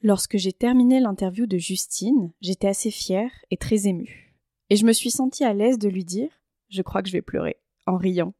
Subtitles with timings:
[0.00, 4.36] Lorsque j'ai terminé l'interview de Justine, j'étais assez fière et très émue.
[4.70, 6.30] Et je me suis sentie à l'aise de lui dire
[6.68, 7.56] Je crois que je vais pleurer,
[7.86, 8.32] en riant.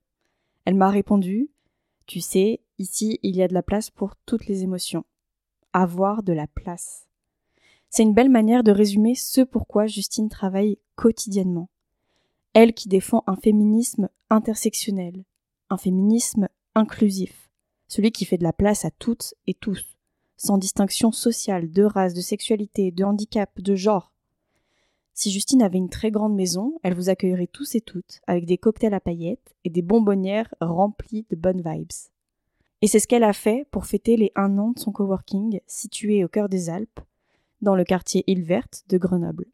[0.65, 1.51] Elle m'a répondu
[2.07, 5.05] Tu sais, ici, il y a de la place pour toutes les émotions.
[5.73, 7.09] Avoir de la place.
[7.91, 11.71] C'est une belle manière de résumer ce pourquoi Justine travaille quotidiennement.
[12.53, 15.25] Elle qui défend un féminisme intersectionnel,
[15.71, 17.51] un féminisme inclusif,
[17.89, 19.98] celui qui fait de la place à toutes et tous
[20.39, 24.15] sans distinction sociale, de race, de sexualité, de handicap, de genre.
[25.13, 28.57] Si Justine avait une très grande maison, elle vous accueillerait tous et toutes avec des
[28.57, 31.91] cocktails à paillettes et des bonbonnières remplies de bonnes vibes.
[32.81, 36.25] Et c'est ce qu'elle a fait pour fêter les un an de son coworking situé
[36.25, 37.01] au cœur des Alpes,
[37.61, 39.47] dans le quartier Île Verte de Grenoble.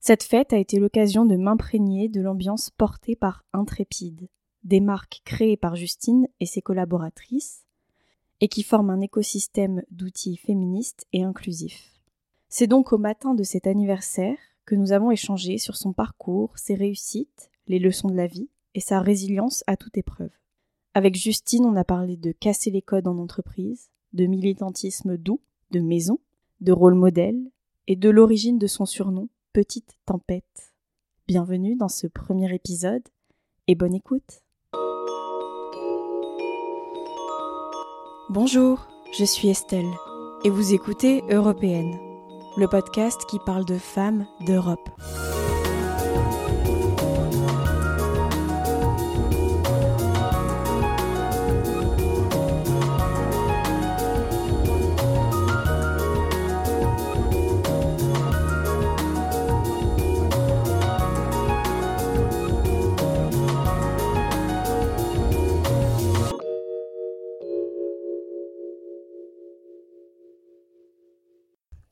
[0.00, 4.28] Cette fête a été l'occasion de m'imprégner de l'ambiance portée par Intrépide,
[4.64, 7.67] des marques créées par Justine et ses collaboratrices,
[8.40, 11.98] et qui forment un écosystème d'outils féministes et inclusifs.
[12.48, 16.74] C'est donc au matin de cet anniversaire que nous avons échangé sur son parcours, ses
[16.74, 20.30] réussites, les leçons de la vie et sa résilience à toute épreuve.
[20.94, 25.40] Avec Justine, on a parlé de casser les codes en entreprise, de militantisme doux,
[25.70, 26.18] de maison,
[26.60, 27.50] de rôle modèle
[27.86, 30.74] et de l'origine de son surnom, Petite Tempête.
[31.26, 33.06] Bienvenue dans ce premier épisode
[33.66, 34.42] et bonne écoute.
[38.30, 38.86] Bonjour,
[39.18, 39.90] je suis Estelle
[40.44, 41.98] et vous écoutez Européenne,
[42.58, 44.90] le podcast qui parle de femmes d'Europe.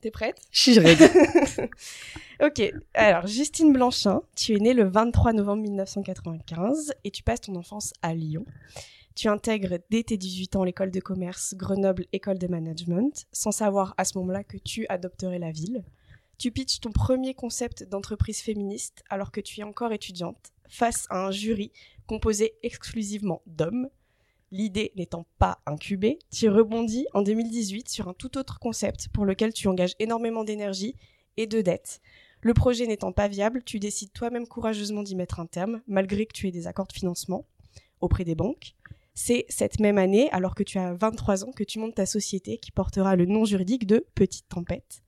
[0.07, 0.39] T'es prête?
[0.51, 1.03] Je suis ready.
[2.41, 7.57] ok, alors Justine Blanchin, tu es née le 23 novembre 1995 et tu passes ton
[7.57, 8.45] enfance à Lyon.
[9.15, 13.95] Tu intègres dès tes 18 ans l'école de commerce Grenoble École de Management, sans savoir
[13.97, 15.83] à ce moment-là que tu adopterais la ville.
[16.37, 21.25] Tu pitches ton premier concept d'entreprise féministe alors que tu es encore étudiante, face à
[21.25, 21.73] un jury
[22.07, 23.89] composé exclusivement d'hommes,
[24.51, 29.51] L'idée n'étant pas incubée, tu rebondis en 2018 sur un tout autre concept pour lequel
[29.51, 30.95] tu engages énormément d'énergie
[31.35, 32.01] et de dettes.
[32.41, 36.33] Le projet n'étant pas viable, tu décides toi-même courageusement d'y mettre un terme, malgré que
[36.33, 37.45] tu aies des accords de financement
[37.99, 38.75] auprès des banques.
[39.15, 42.57] C'est cette même année, alors que tu as 23 ans, que tu montes ta société
[42.57, 45.01] qui portera le nom juridique de Petite Tempête.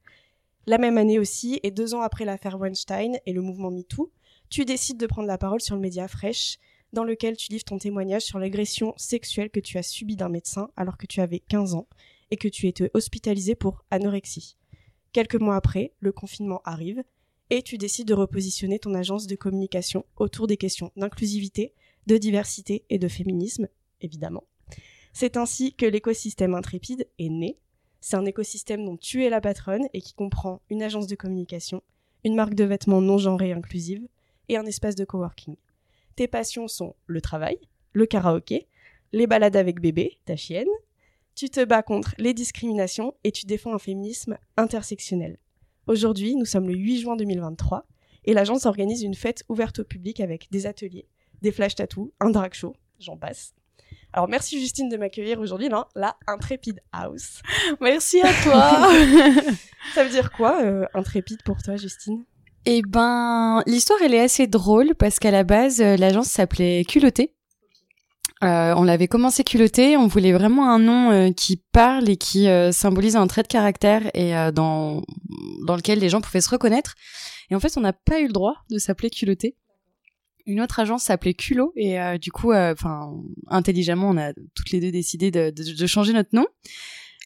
[0.65, 4.11] La même année aussi, et deux ans après l'affaire Weinstein et le mouvement MeToo,
[4.49, 6.57] tu décides de prendre la parole sur le média Fresh
[6.93, 10.69] dans lequel tu livres ton témoignage sur l'agression sexuelle que tu as subie d'un médecin
[10.75, 11.87] alors que tu avais 15 ans
[12.31, 14.57] et que tu étais hospitalisé pour anorexie.
[15.11, 17.03] Quelques mois après, le confinement arrive
[17.49, 21.73] et tu décides de repositionner ton agence de communication autour des questions d'inclusivité,
[22.05, 23.67] de diversité et de féminisme,
[24.01, 24.43] évidemment.
[25.13, 27.57] C'est ainsi que l'écosystème Intrépide est né.
[28.01, 31.81] C'est un écosystème dont tu es la patronne et qui comprend une agence de communication,
[32.23, 34.07] une marque de vêtements non genrée inclusive
[34.47, 35.55] et un espace de coworking.
[36.19, 37.57] Tes passions sont le travail,
[37.93, 38.67] le karaoké,
[39.13, 40.67] les balades avec bébé, ta chienne.
[41.33, 45.37] Tu te bats contre les discriminations et tu défends un féminisme intersectionnel.
[45.87, 47.87] Aujourd'hui, nous sommes le 8 juin 2023
[48.25, 51.07] et l'agence organise une fête ouverte au public avec des ateliers,
[51.41, 53.55] des flash tattoos, un drag show, j'en passe.
[54.11, 57.41] Alors merci Justine de m'accueillir aujourd'hui dans la Intrépide House.
[57.79, 58.89] Merci à toi.
[59.93, 62.25] Ça veut dire quoi euh, Intrépide pour toi Justine?
[62.71, 67.33] Eh ben, l'histoire elle est assez drôle parce qu'à la base euh, l'agence s'appelait Culotté.
[68.43, 72.47] Euh, on l'avait commencé culotté, on voulait vraiment un nom euh, qui parle et qui
[72.71, 75.01] symbolise un trait de caractère et dans
[75.65, 76.93] dans lequel les gens pouvaient se reconnaître.
[77.49, 79.57] Et en fait, on n'a pas eu le droit de s'appeler culotté.
[80.45, 83.11] Une autre agence s'appelait Culot et du coup, enfin
[83.47, 86.45] intelligemment, on a toutes les deux décidé de, changer notre nom.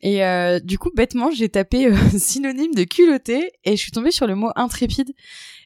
[0.03, 4.11] Et euh, du coup, bêtement, j'ai tapé euh, synonyme de culotté et je suis tombée
[4.11, 5.13] sur le mot intrépide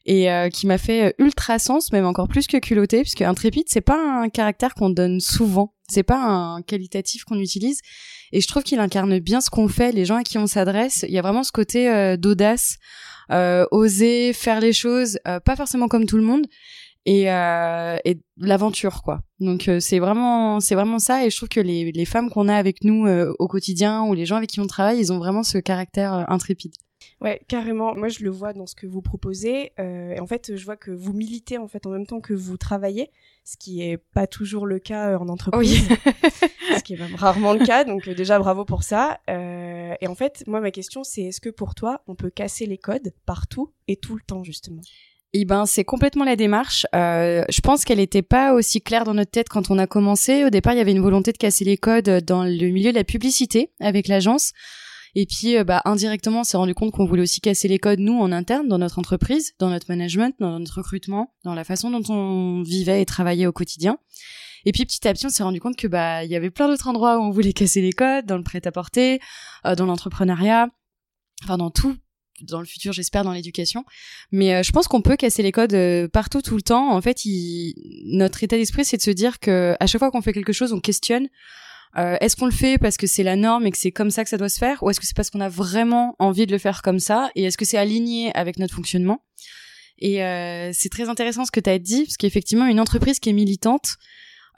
[0.06, 3.80] et euh, qui m'a fait ultra sens, même encore plus que culotté, puisque intrépide, c'est
[3.80, 7.80] pas un caractère qu'on donne souvent, c'est pas un qualitatif qu'on utilise.
[8.30, 11.04] Et je trouve qu'il incarne bien ce qu'on fait, les gens à qui on s'adresse.
[11.06, 12.76] Il y a vraiment ce côté d'audace,
[13.70, 16.46] oser faire les choses, pas forcément comme tout le monde,
[17.08, 19.22] et, euh, et l'aventure quoi.
[19.40, 22.48] Donc euh, c'est vraiment c'est vraiment ça et je trouve que les, les femmes qu'on
[22.48, 25.18] a avec nous euh, au quotidien ou les gens avec qui on travaille, ils ont
[25.18, 26.74] vraiment ce caractère intrépide.
[27.22, 27.94] Ouais, carrément.
[27.96, 29.72] Moi, je le vois dans ce que vous proposez.
[29.78, 32.56] Et en fait, je vois que vous militez en fait en même temps que vous
[32.56, 33.10] travaillez,
[33.44, 35.88] ce qui est pas toujours le cas en entreprise,
[36.76, 37.82] ce qui est même rarement le cas.
[37.82, 39.18] Donc déjà, bravo pour ça.
[39.28, 42.78] Et en fait, moi, ma question, c'est est-ce que pour toi, on peut casser les
[42.78, 44.82] codes partout et tout le temps justement?
[45.34, 46.86] Eh ben, c'est complètement la démarche.
[46.94, 50.44] Euh, je pense qu'elle n'était pas aussi claire dans notre tête quand on a commencé.
[50.44, 52.96] Au départ, il y avait une volonté de casser les codes dans le milieu de
[52.96, 54.52] la publicité avec l'agence.
[55.14, 57.98] Et puis, euh, bah, indirectement, on s'est rendu compte qu'on voulait aussi casser les codes,
[57.98, 61.90] nous, en interne, dans notre entreprise, dans notre management, dans notre recrutement, dans la façon
[61.90, 63.98] dont on vivait et travaillait au quotidien.
[64.64, 66.68] Et puis petit à petit, on s'est rendu compte que bah il y avait plein
[66.68, 69.20] d'autres endroits où on voulait casser les codes, dans le prêt-à-porter,
[69.64, 70.68] euh, dans l'entrepreneuriat,
[71.44, 71.96] enfin dans tout,
[72.42, 73.84] dans le futur, j'espère, dans l'éducation.
[74.32, 75.76] Mais euh, je pense qu'on peut casser les codes
[76.12, 76.92] partout, tout le temps.
[76.92, 77.74] En fait, il...
[78.04, 80.72] notre état d'esprit, c'est de se dire que à chaque fois qu'on fait quelque chose,
[80.72, 81.28] on questionne.
[81.96, 84.22] Euh, est-ce qu'on le fait parce que c'est la norme et que c'est comme ça
[84.24, 86.52] que ça doit se faire, ou est-ce que c'est parce qu'on a vraiment envie de
[86.52, 89.24] le faire comme ça, et est-ce que c'est aligné avec notre fonctionnement?
[89.98, 93.30] Et euh, c'est très intéressant ce que tu as dit, parce qu'effectivement, une entreprise qui
[93.30, 93.96] est militante,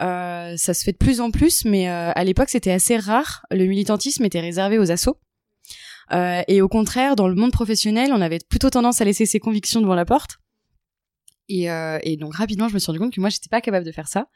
[0.02, 3.46] euh, ça se fait de plus en plus, mais à l'époque, c'était assez rare.
[3.50, 5.16] Le militantisme était réservé aux assos.
[6.12, 9.80] Et au contraire, dans le monde professionnel, on avait plutôt tendance à laisser ses convictions
[9.80, 10.38] devant la porte.
[11.50, 13.92] Euh, et, donc rapidement, je me suis rendu compte que moi, j'étais pas capable de
[13.92, 14.26] faire ça,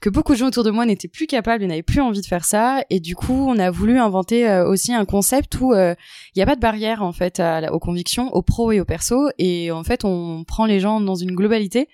[0.00, 2.26] que beaucoup de gens autour de moi n'étaient plus capables et n'avaient plus envie de
[2.26, 2.82] faire ça.
[2.90, 5.94] Et du coup, on a voulu inventer euh, aussi un concept où euh,
[6.34, 9.32] il n'y a pas de barrière en fait aux convictions, aux pros et aux persos.
[9.38, 11.88] Et en fait, on prend les gens dans une globalité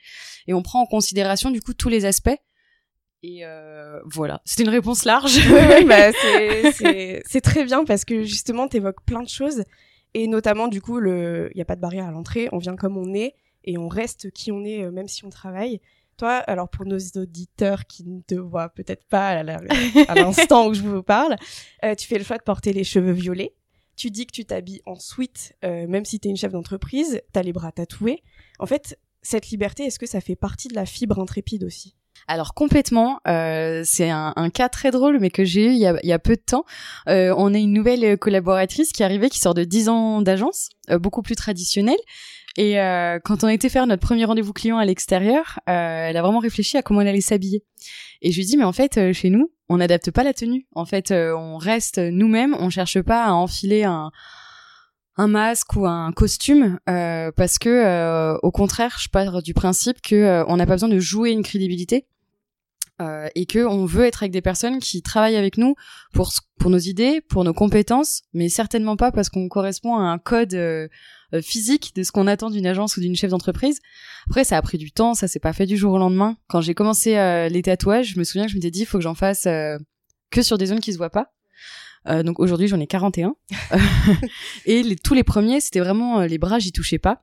[0.47, 2.37] et on prend en considération du coup tous les aspects.
[3.27, 3.43] Et
[4.05, 5.39] voilà, c'était une réponse large.
[5.49, 6.13] oui, bah,
[7.27, 9.65] c'est très bien parce que justement, tu évoques plein de choses.
[10.13, 12.97] Et notamment, du coup, il n'y a pas de barrière à l'entrée, on vient comme
[12.97, 13.35] on est
[13.65, 15.81] et on reste qui on est euh, même si on travaille.
[16.17, 19.43] Toi, alors pour nos auditeurs qui ne te voient peut-être pas à
[20.15, 21.37] l'instant où je vous parle,
[21.85, 23.55] euh, tu fais le choix de porter les cheveux violets.
[23.97, 24.97] Tu dis que tu t'habilles en
[25.65, 28.23] euh, même si tu es une chef d'entreprise, tu as les bras tatoués.
[28.61, 31.97] En fait, cette liberté, est-ce que ça fait partie de la fibre intrépide aussi?
[32.27, 35.87] Alors complètement, euh, c'est un, un, cas très drôle, mais que j'ai eu il y,
[35.87, 36.65] a, il y a, peu de temps.
[37.09, 40.71] Euh, on a une nouvelle collaboratrice qui est arrivée, qui sort de 10 ans d'agence,
[40.91, 41.99] euh, beaucoup plus traditionnelle,
[42.57, 46.17] et euh, quand on a été faire notre premier rendez-vous client à l'extérieur, euh, elle
[46.17, 47.65] a vraiment réfléchi à comment elle allait s'habiller.
[48.23, 50.67] Et je lui dis mais en fait euh, chez nous, on n'adapte pas la tenue.
[50.75, 54.13] En fait, on reste nous-mêmes, on cherche pas à enfiler un
[55.17, 60.45] un masque ou un costume euh, parce que au contraire, je pars du principe que
[60.49, 62.07] on n'a pas besoin de jouer une crédibilité.
[63.35, 65.75] et que on veut être avec des personnes qui travaillent avec nous
[66.13, 70.19] pour pour nos idées, pour nos compétences, mais certainement pas parce qu'on correspond à un
[70.19, 70.55] code
[71.35, 73.81] euh, physique de ce qu'on attend d'une agence ou d'une chef d'entreprise.
[74.29, 76.37] Après, ça a pris du temps, ça s'est pas fait du jour au lendemain.
[76.47, 79.03] Quand j'ai commencé euh, les tatouages, je me souviens que je m'étais dit, faut que
[79.03, 79.77] j'en fasse euh,
[80.31, 81.34] que sur des zones qui se voient pas.
[82.07, 83.35] Donc aujourd'hui, j'en ai 41.
[84.67, 87.23] et les, tous les premiers, c'était vraiment les bras, j'y touchais pas.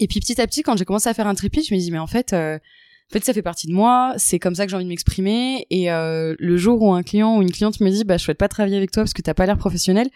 [0.00, 1.90] Et puis petit à petit, quand j'ai commencé à faire un trépied, je me dis
[1.92, 2.58] mais en fait, en
[3.12, 4.12] fait, ça fait partie de moi.
[4.16, 5.66] C'est comme ça que j'ai envie de m'exprimer.
[5.70, 8.48] Et le jour où un client ou une cliente me dit bah je souhaite pas
[8.48, 10.08] travailler avec toi parce que t'as pas l'air professionnel,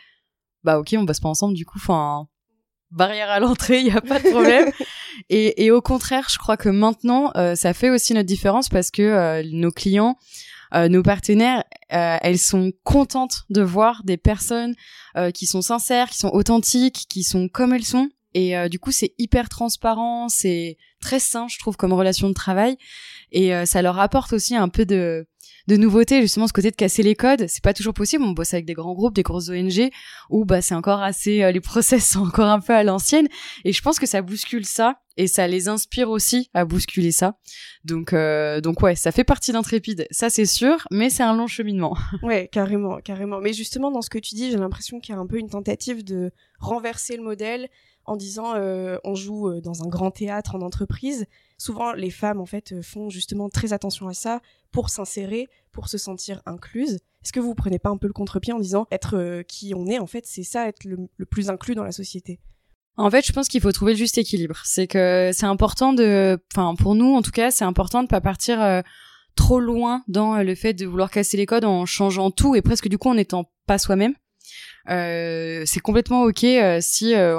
[0.64, 1.78] bah ok, on bosse pas ensemble du coup.
[1.78, 2.26] Enfin,
[2.90, 4.70] barrière à l'entrée, il n'y a pas de problème.
[5.28, 8.90] et, et, au contraire, je crois que maintenant, euh, ça fait aussi notre différence parce
[8.90, 10.16] que euh, nos clients,
[10.74, 14.74] euh, nos partenaires, elles sont contentes de voir des personnes
[15.32, 18.10] qui sont sincères, qui sont authentiques, qui sont comme elles sont.
[18.34, 22.76] Et du coup, c'est hyper transparent, c'est très sain, je trouve, comme relation de travail.
[23.32, 25.26] Et ça leur apporte aussi un peu de
[25.68, 28.24] de nouveautés, justement ce côté de casser les codes, c'est pas toujours possible.
[28.24, 29.90] On bosse avec des grands groupes, des grosses ONG,
[30.30, 33.28] où bah c'est encore assez, euh, les process sont encore un peu à l'ancienne.
[33.64, 37.38] Et je pense que ça bouscule ça et ça les inspire aussi à bousculer ça.
[37.84, 41.48] Donc euh, donc ouais, ça fait partie d'Intrépide, ça c'est sûr, mais c'est un long
[41.48, 41.96] cheminement.
[42.22, 43.40] Ouais, carrément, carrément.
[43.40, 45.50] Mais justement dans ce que tu dis, j'ai l'impression qu'il y a un peu une
[45.50, 47.68] tentative de renverser le modèle
[48.04, 51.26] en disant euh, on joue euh, dans un grand théâtre en entreprise.
[51.58, 55.98] Souvent, les femmes en fait font justement très attention à ça pour s'insérer, pour se
[55.98, 57.00] sentir incluses.
[57.25, 59.98] Est-ce que vous prenez pas un peu le contre-pied en disant être qui on est
[59.98, 62.38] en fait, c'est ça être le, plus inclus dans la société?
[62.99, 64.61] En fait, je pense qu'il faut trouver le juste équilibre.
[64.64, 68.21] C'est que c'est important de, enfin pour nous en tout cas, c'est important de pas
[68.21, 68.83] partir
[69.37, 72.88] trop loin dans le fait de vouloir casser les codes en changeant tout et presque
[72.88, 74.14] du coup en n'étant pas soi-même.
[74.90, 77.38] Euh, c'est complètement ok euh, si euh,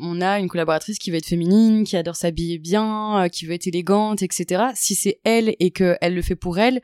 [0.00, 3.66] on a une collaboratrice qui veut être féminine, qui adore s'habiller bien, qui veut être
[3.66, 4.64] élégante, etc.
[4.74, 6.82] Si c'est elle et que elle le fait pour elle,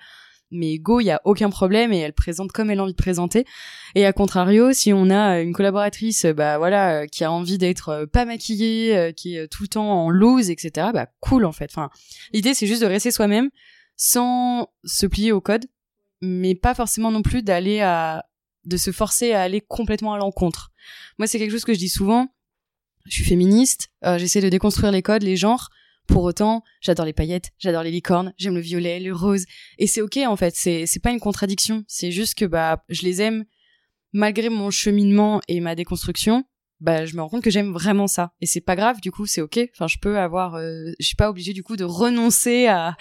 [0.51, 2.97] mais go, il y a aucun problème et elle présente comme elle a envie de
[2.97, 3.45] présenter.
[3.95, 8.25] Et à contrario, si on a une collaboratrice, bah voilà, qui a envie d'être pas
[8.25, 10.89] maquillée, qui est tout le temps en loose, etc.
[10.93, 11.71] Bah cool en fait.
[11.71, 11.91] Enfin,
[12.33, 13.51] l'idée c'est juste de rester soi-même
[13.97, 15.67] sans se plier au code,
[16.23, 18.25] mais pas forcément non plus d'aller à
[18.65, 20.73] de se forcer à aller complètement à l'encontre.
[21.19, 22.29] Moi, c'est quelque chose que je dis souvent.
[23.09, 25.71] je suis féministe, j'essaie de déconstruire les codes, les genres.
[26.09, 29.45] Pour autant, j'adore les paillettes, j'adore les licornes, j'aime le violet, le rose,
[29.79, 30.55] et c'est ok en fait.
[30.57, 31.85] C'est c'est pas une contradiction.
[31.87, 33.45] C'est juste que bah je les aime
[34.13, 36.45] malgré mon cheminement et ma déconstruction
[36.81, 38.33] bah je me rends compte que j'aime vraiment ça.
[38.41, 39.59] Et c'est pas grave du coup c'est ok.
[39.75, 42.97] Enfin je peux avoir euh, je suis pas obligée du coup de renoncer à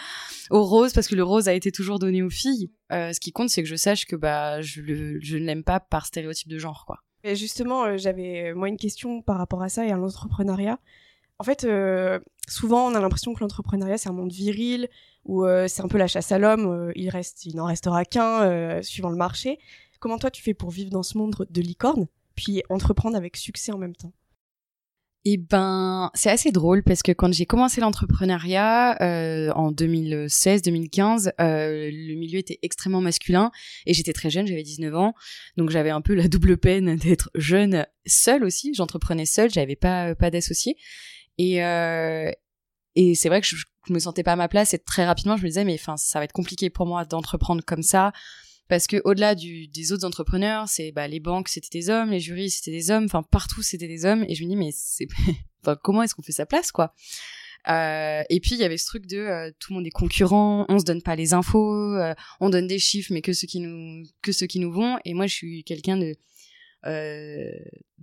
[0.50, 2.72] au rose parce que le rose a été toujours donné aux filles.
[2.92, 4.82] Euh, ce qui compte c'est que je sache que bah je
[5.22, 7.04] je ne l'aime pas par stéréotype de genre quoi.
[7.24, 10.80] Et justement euh, j'avais moi une question par rapport à ça et à l'entrepreneuriat
[11.40, 11.68] en fait
[12.48, 14.90] souvent on a l'impression que l'entrepreneuriat c'est un monde viril
[15.26, 19.10] où c'est un peu la chasse à l'homme il reste il n'en restera qu'un suivant
[19.10, 19.60] le marché
[20.00, 23.74] comment toi tu fais pour vivre dans ce monde de licorne puis entreprendre avec succès
[23.74, 24.14] en même temps?
[25.30, 31.90] Eh ben, c'est assez drôle parce que quand j'ai commencé l'entrepreneuriat euh, en 2016-2015, euh,
[31.92, 33.52] le milieu était extrêmement masculin
[33.86, 35.16] et j'étais très jeune, j'avais 19 ans,
[35.58, 38.74] donc j'avais un peu la double peine d'être jeune, seule aussi.
[38.74, 40.78] J'entreprenais seule, j'avais pas pas d'associé
[41.38, 42.32] et euh,
[42.96, 45.38] et c'est vrai que je, je, me sentais pas à ma place et très rapidement
[45.38, 48.12] je me disais mais enfin ça va être compliqué pour moi d'entreprendre comme ça.
[48.70, 52.20] Parce que au-delà du, des autres entrepreneurs, c'est bah, les banques c'était des hommes, les
[52.20, 55.08] jurys c'était des hommes, enfin partout c'était des hommes, et je me dis mais c'est,
[55.64, 56.94] enfin comment est-ce qu'on fait sa place quoi?
[57.70, 60.66] Euh, et puis il y avait ce truc de euh, tout le monde est concurrent,
[60.70, 63.60] on se donne pas les infos, euh, on donne des chiffres mais que ceux qui
[63.60, 64.98] nous que ceux qui nous vont.
[65.06, 66.16] Et moi je suis quelqu'un de,
[66.86, 67.52] euh,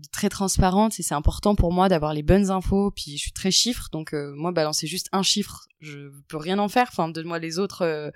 [0.09, 2.91] très transparente et c'est important pour moi d'avoir les bonnes infos.
[2.91, 6.69] Puis je suis très chiffre donc moi balancer juste un chiffre, je peux rien en
[6.69, 6.89] faire.
[6.91, 8.13] Enfin donne-moi les autres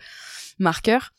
[0.59, 1.13] marqueurs.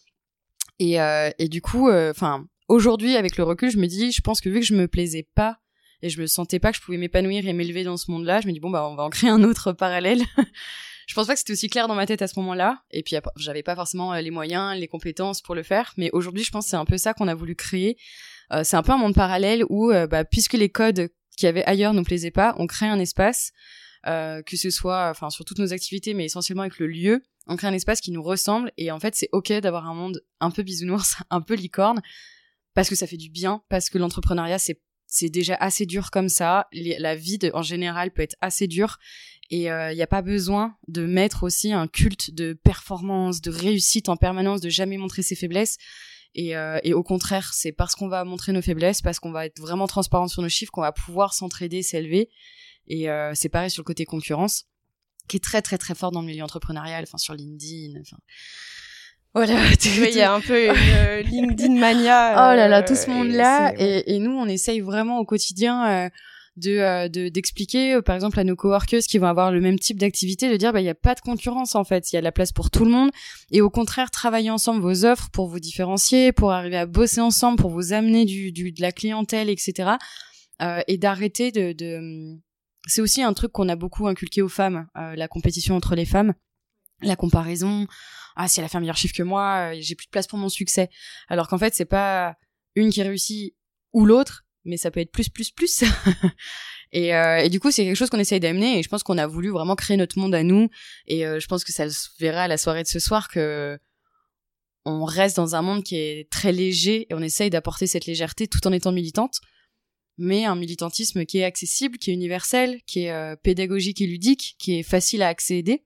[0.79, 4.21] Et, euh, et du coup, euh, enfin, aujourd'hui, avec le recul, je me dis, je
[4.21, 5.59] pense que vu que je me plaisais pas
[6.01, 8.47] et je me sentais pas que je pouvais m'épanouir et m'élever dans ce monde-là, je
[8.47, 10.21] me dis bon bah on va en créer un autre parallèle.
[11.07, 12.81] je pense pas que c'était aussi clair dans ma tête à ce moment-là.
[12.91, 15.93] Et puis j'avais pas forcément euh, les moyens, les compétences pour le faire.
[15.97, 17.97] Mais aujourd'hui, je pense que c'est un peu ça qu'on a voulu créer.
[18.51, 21.49] Euh, c'est un peu un monde parallèle où, euh, bah, puisque les codes qu'il y
[21.49, 23.51] avait ailleurs nous plaisaient pas, on crée un espace,
[24.07, 27.55] euh, que ce soit, enfin, sur toutes nos activités, mais essentiellement avec le lieu, on
[27.55, 30.51] crée un espace qui nous ressemble et en fait c'est ok d'avoir un monde un
[30.51, 32.01] peu bisounours, un peu licorne
[32.75, 36.29] parce que ça fait du bien, parce que l'entrepreneuriat c'est c'est déjà assez dur comme
[36.29, 38.99] ça, la vie en général peut être assez dure
[39.49, 44.07] et il n'y a pas besoin de mettre aussi un culte de performance, de réussite
[44.07, 45.79] en permanence, de jamais montrer ses faiblesses.
[46.35, 49.45] Et, euh, et au contraire, c'est parce qu'on va montrer nos faiblesses, parce qu'on va
[49.45, 52.29] être vraiment transparent sur nos chiffres, qu'on va pouvoir s'entraider, s'élever.
[52.87, 54.65] Et euh, c'est pareil sur le côté concurrence
[55.29, 58.17] qui est très très très fort dans le milieu entrepreneurial, enfin sur LinkedIn, enfin
[59.33, 59.53] voilà,
[59.85, 62.31] il y a un peu une euh, LinkedIn mania.
[62.31, 65.87] oh là là, tout ce euh, monde-là, et, et, nous on essaye vraiment au quotidien
[65.87, 66.09] euh,
[66.59, 70.57] de d'expliquer, par exemple à nos coworkers qui vont avoir le même type d'activité, de
[70.57, 72.31] dire bah il y a pas de concurrence en fait, il y a de la
[72.31, 73.09] place pour tout le monde,
[73.51, 77.57] et au contraire travailler ensemble vos offres pour vous différencier, pour arriver à bosser ensemble,
[77.57, 79.91] pour vous amener du, du de la clientèle, etc.
[80.87, 82.39] et d'arrêter de, de
[82.89, 86.05] c'est aussi un truc qu'on a beaucoup inculqué aux femmes, euh, la compétition entre les
[86.05, 86.33] femmes,
[87.01, 87.87] la comparaison.
[88.35, 90.27] Ah, si elle a fait un meilleur chiffre que moi, euh, j'ai plus de place
[90.27, 90.89] pour mon succès.
[91.27, 92.35] Alors qu'en fait, c'est pas
[92.75, 93.55] une qui réussit
[93.93, 95.83] ou l'autre, mais ça peut être plus, plus, plus.
[96.91, 99.17] et, euh, et, du coup, c'est quelque chose qu'on essaye d'amener et je pense qu'on
[99.17, 100.69] a voulu vraiment créer notre monde à nous.
[101.07, 103.77] Et je pense que ça se verra à la soirée de ce soir que
[104.85, 108.47] on reste dans un monde qui est très léger et on essaye d'apporter cette légèreté
[108.47, 109.41] tout en étant militante
[110.19, 114.57] mais un militantisme qui est accessible, qui est universel, qui est euh, pédagogique et ludique,
[114.59, 115.85] qui est facile à accéder.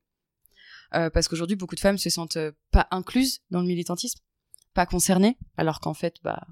[0.96, 4.20] Euh, parce qu'aujourd'hui, beaucoup de femmes se sentent euh, pas incluses dans le militantisme,
[4.74, 6.48] pas concernées, alors qu'en fait, bah,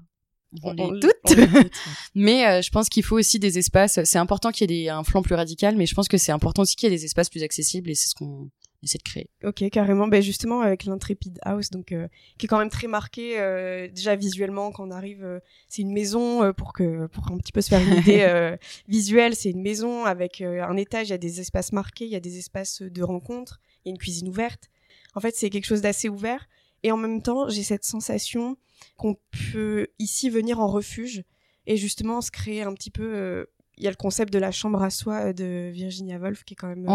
[0.62, 1.14] on, les doute.
[2.14, 4.02] mais je pense qu'il faut aussi des espaces.
[4.04, 6.62] C'est important qu'il y ait un flanc plus radical, mais je pense que c'est important
[6.62, 8.50] aussi qu'il y ait des espaces plus accessibles, et c'est ce qu'on
[8.82, 9.30] essaie de créer.
[9.44, 10.08] Ok, carrément.
[10.08, 14.16] Ben justement avec l'Intrepid House, donc euh, qui est quand même très marqué euh, déjà
[14.16, 15.24] visuellement quand on arrive.
[15.24, 18.56] Euh, c'est une maison pour que pour un petit peu se faire une idée
[18.88, 19.34] visuelle.
[19.34, 21.08] C'est une maison avec un étage.
[21.08, 23.90] Il y a des espaces marqués, il y a des espaces de rencontre, il y
[23.90, 24.70] a une cuisine ouverte.
[25.14, 26.48] En fait, c'est quelque chose d'assez ouvert.
[26.82, 28.56] Et en même temps, j'ai cette sensation
[28.96, 29.16] qu'on
[29.52, 31.24] peut ici venir en refuge
[31.66, 33.46] et justement se créer un petit peu.
[33.76, 36.56] Il y a le concept de la chambre à soi de Virginia Woolf qui est
[36.56, 36.86] quand même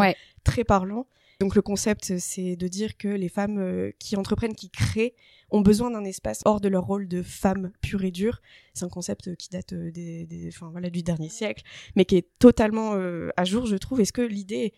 [0.44, 1.08] très parlant.
[1.40, 5.14] Donc le concept, c'est de dire que les femmes euh, qui entreprennent, qui créent,
[5.52, 8.42] ont besoin d'un espace hors de leur rôle de femme pure et dure.
[8.74, 11.64] C'est un concept qui date euh, des, enfin, voilà, du dernier siècle,
[11.96, 14.02] mais qui est totalement euh, à jour, je trouve.
[14.02, 14.74] Est-ce que l'idée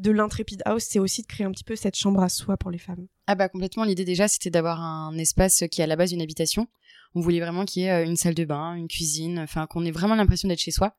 [0.00, 2.70] de l'Intrepid House, c'est aussi de créer un petit peu cette chambre à soi pour
[2.70, 3.84] les femmes Ah bah complètement.
[3.84, 6.68] L'idée déjà, c'était d'avoir un espace qui est à la base une habitation.
[7.14, 9.90] On voulait vraiment qu'il y ait une salle de bain, une cuisine, enfin qu'on ait
[9.90, 10.94] vraiment l'impression d'être chez soi.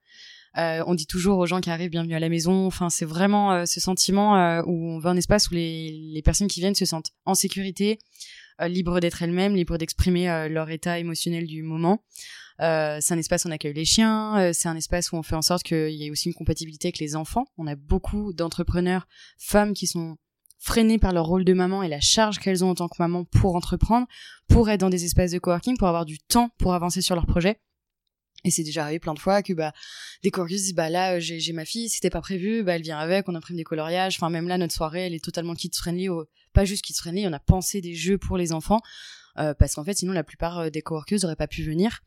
[0.58, 2.66] Euh, on dit toujours aux gens qui arrivent bienvenue à la maison.
[2.66, 6.22] Enfin, c'est vraiment euh, ce sentiment euh, où on veut un espace où les, les
[6.22, 8.00] personnes qui viennent se sentent en sécurité,
[8.60, 12.04] libres d'être elles-mêmes, libres d'exprimer leur état émotionnel du moment.
[12.62, 14.38] Euh, c'est un espace où on accueille les chiens.
[14.40, 16.90] Euh, c'est un espace où on fait en sorte qu'il y ait aussi une compatibilité
[16.90, 17.46] avec les enfants.
[17.58, 19.08] On a beaucoup d'entrepreneurs
[19.40, 20.18] femmes qui sont
[20.60, 23.26] freinées par leur rôle de maman et la charge qu'elles ont en tant que maman
[23.26, 24.06] pour entreprendre,
[24.48, 27.26] pour être dans des espaces de coworking, pour avoir du temps pour avancer sur leurs
[27.26, 27.60] projets.
[28.44, 29.72] Et c'est déjà arrivé plein de fois que bah
[30.24, 33.28] des coworkers disent bah là j'ai ma fille, c'était pas prévu, bah elle vient avec,
[33.28, 34.18] on imprime des coloriages.
[34.18, 36.08] Enfin même là notre soirée elle est totalement kids friendly,
[36.54, 38.82] pas juste kids friendly, on a pensé des jeux pour les enfants.
[39.38, 42.02] Euh, parce qu'en fait sinon la plupart euh, des coworkers n'auraient pas pu venir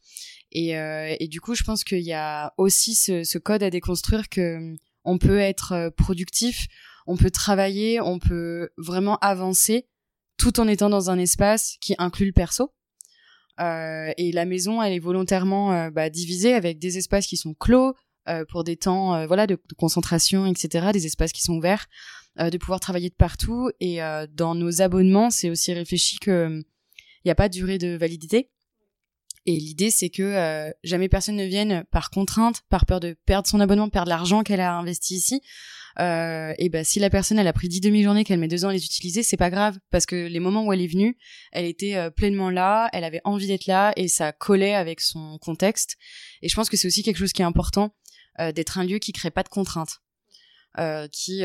[0.52, 4.28] et, euh, et du coup je pense qu'il y a aussi ce, code à déconstruire
[4.28, 6.66] que on peut être productif
[7.06, 9.86] on peut travailler on peut vraiment avancer
[10.36, 12.74] tout en étant dans un espace qui inclut le perso
[13.58, 17.94] et la maison, elle est volontairement bah, divisée avec des espaces qui sont clos
[18.48, 20.88] pour des temps, voilà, de, concentration, etc.
[20.92, 21.86] Des espaces qui sont ouverts,
[22.36, 23.70] de pouvoir travailler de partout.
[23.78, 24.00] Et
[24.32, 26.64] dans nos abonnements, c'est aussi réfléchi que
[27.24, 28.50] il n'y a pas de durée de validité.
[29.46, 33.60] Et l'idée, c'est que jamais personne ne vienne par contrainte, par peur de perdre son
[33.60, 35.42] abonnement, perdre l'argent qu'elle a investi ici.
[36.00, 38.68] Euh, et ben si la personne elle a pris 10 demi-journées qu'elle met deux ans
[38.68, 41.16] à les utiliser, c'est pas grave parce que les moments où elle est venue,
[41.52, 45.38] elle était euh, pleinement là, elle avait envie d'être là et ça collait avec son
[45.38, 45.96] contexte.
[46.42, 47.94] Et je pense que c'est aussi quelque chose qui est important
[48.40, 50.00] euh, d'être un lieu qui crée pas de contraintes,
[51.12, 51.42] qui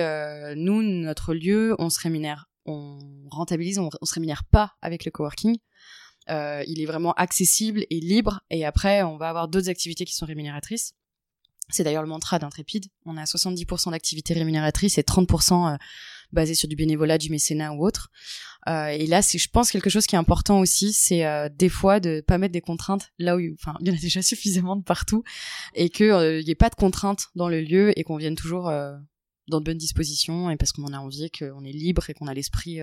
[0.55, 5.11] nous notre lieu, on se rémunère, on rentabilise, on, on se rémunère pas avec le
[5.11, 5.57] coworking.
[6.29, 8.41] Euh, il est vraiment accessible et libre.
[8.49, 10.93] Et après, on va avoir d'autres activités qui sont rémunératrices.
[11.69, 12.85] C'est d'ailleurs le mantra d'Intrépide.
[13.05, 15.77] On a 70% d'activités rémunératrices et 30% euh,
[16.31, 18.09] basées sur du bénévolat, du mécénat ou autre.
[18.67, 21.99] Euh, et là, c'est, je pense, quelque chose qui est important aussi, c'est des fois
[21.99, 24.83] de pas mettre des contraintes là où, enfin, il y en a déjà suffisamment de
[24.83, 25.23] partout,
[25.73, 28.71] et qu'il n'y ait pas de contraintes dans le lieu et qu'on vienne toujours
[29.49, 32.27] dans de bonnes dispositions et parce qu'on en a envie, qu'on est libre et qu'on
[32.27, 32.79] a l'esprit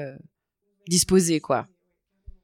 [0.88, 1.68] disposé, quoi.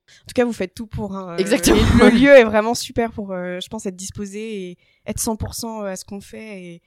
[0.09, 1.17] En tout cas, vous faites tout pour.
[1.17, 1.81] Hein, Exactement.
[1.99, 5.97] le lieu est vraiment super pour, euh, je pense, être disposé et être 100% à
[5.97, 6.83] ce qu'on fait et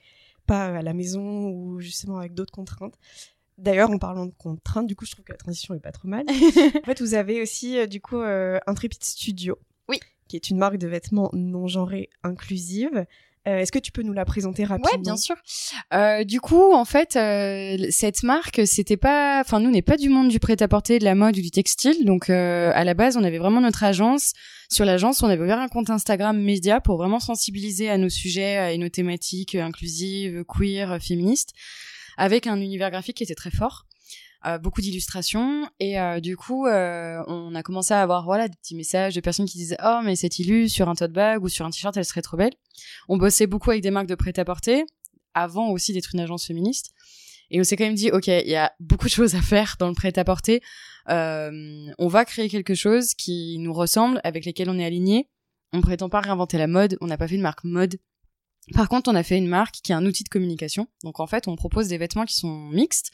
[0.46, 2.94] pas à la maison ou justement avec d'autres contraintes.
[3.58, 6.08] D'ailleurs, en parlant de contraintes, du coup, je trouve que la transition est pas trop
[6.08, 6.26] mal.
[6.28, 9.58] en fait, vous avez aussi, euh, du coup, euh, Intrepid Studio.
[9.88, 9.98] Oui.
[10.28, 13.06] Qui est une marque de vêtements non genrés inclusive.
[13.46, 14.90] Euh, est-ce que tu peux nous la présenter rapidement?
[14.92, 15.36] Ouais, bien sûr.
[15.94, 20.08] Euh, du coup, en fait, euh, cette marque, c'était pas, enfin, nous, n'est pas du
[20.08, 22.04] monde du prêt-à-porter, de la mode ou du textile.
[22.04, 24.32] Donc, à la base, on avait vraiment notre agence.
[24.68, 28.74] Sur l'agence, on avait ouvert un compte Instagram média pour vraiment sensibiliser à nos sujets
[28.74, 31.52] et nos thématiques inclusives, queer, féministes,
[32.16, 33.85] avec un univers graphique qui était très fort.
[34.44, 35.68] Euh, beaucoup d'illustrations.
[35.80, 39.20] Et euh, du coup euh, on a commencé à avoir voilà des petits messages de
[39.20, 41.96] personnes qui disaient oh mais cette illu sur un tote bag ou sur un t-shirt
[41.96, 42.52] elle serait trop belle.
[43.08, 44.84] On bossait beaucoup avec des marques de prêt-à-porter
[45.34, 46.92] avant aussi d'être une agence féministe.
[47.50, 49.76] Et on s'est quand même dit ok il y a beaucoup de choses à faire
[49.78, 50.60] dans le prêt-à-porter.
[51.08, 55.28] On va créer quelque chose qui nous ressemble avec lesquels on est aligné.
[55.72, 57.96] On prétend pas réinventer la mode on n'a pas fait une marque mode
[58.74, 60.88] par contre, on a fait une marque qui est un outil de communication.
[61.04, 63.10] Donc en fait, on propose des vêtements qui sont mixtes.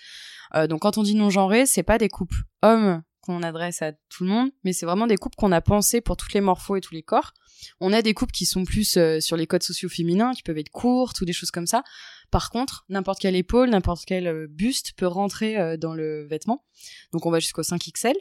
[0.54, 3.92] Euh, donc quand on dit non genré, c'est pas des coupes hommes qu'on adresse à
[4.08, 6.76] tout le monde, mais c'est vraiment des coupes qu'on a pensées pour toutes les morphos
[6.76, 7.32] et tous les corps.
[7.80, 10.58] On a des coupes qui sont plus euh, sur les codes sociaux féminins, qui peuvent
[10.58, 11.84] être courtes ou des choses comme ça.
[12.30, 16.64] Par contre, n'importe quelle épaule, n'importe quel euh, buste peut rentrer dans le vêtement.
[17.12, 18.14] Donc on va jusqu'au 5XL.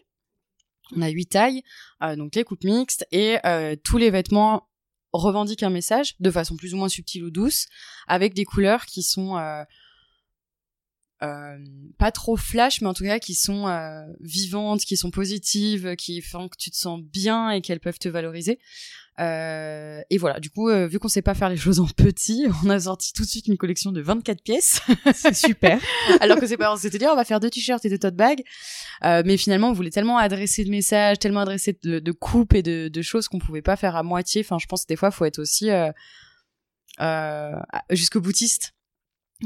[0.97, 1.63] On a 8 tailles,
[2.17, 3.37] donc les coupes mixtes et
[3.85, 4.67] tous les vêtements
[5.13, 7.67] revendiquent un message de façon plus ou moins subtile ou douce,
[8.07, 9.37] avec des couleurs qui sont
[11.23, 11.57] euh,
[11.99, 16.19] pas trop flash, mais en tout cas qui sont euh, vivantes, qui sont positives, qui
[16.19, 18.57] font que tu te sens bien et qu'elles peuvent te valoriser.
[19.21, 22.47] Euh, et voilà, du coup, euh, vu qu'on sait pas faire les choses en petit,
[22.65, 24.81] on a sorti tout de suite une collection de 24 pièces.
[25.13, 25.79] C'est super.
[26.21, 28.15] Alors que c'est pas, on s'était dit, on va faire deux t-shirts et deux tote
[28.15, 28.43] bags.
[29.03, 32.63] Euh, mais finalement, on voulait tellement adresser de messages, tellement adresser de, de coupes et
[32.63, 34.41] de, de, choses qu'on pouvait pas faire à moitié.
[34.43, 35.69] Enfin, je pense que des fois, faut être aussi
[37.89, 38.73] jusqu'au boutiste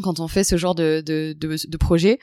[0.03, 2.19] quand on fait ce genre de, de, de, projet.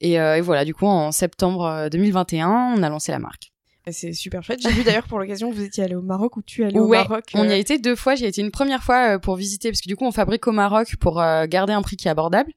[0.00, 3.53] Et, et, voilà, du coup, en septembre 2021, euh, on a lancé la marque.
[3.90, 4.60] C'est super chouette.
[4.62, 6.78] J'ai vu d'ailleurs pour l'occasion que vous étiez allé au Maroc ou tu es allé
[6.78, 7.24] au Maroc.
[7.34, 8.14] On y a euh été deux fois.
[8.14, 10.96] J'ai été une première fois pour visiter parce que du coup on fabrique au Maroc
[10.96, 11.16] pour
[11.46, 12.52] garder un prix qui est abordable.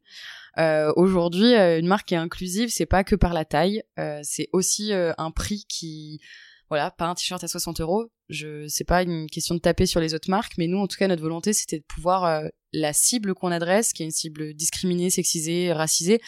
[0.58, 4.50] Euh, Aujourd'hui, une marque qui est inclusive, c'est pas que par la taille, euh, c'est
[4.54, 6.20] aussi un prix qui
[6.70, 8.12] voilà, pas un t-shirt à 60 euros.
[8.30, 10.98] Je, c'est pas une question de taper sur les autres marques, mais nous, en tout
[10.98, 14.54] cas, notre volonté, c'était de pouvoir euh, la cible qu'on adresse, qui est une cible
[14.54, 16.20] discriminée, sexisée, racisée.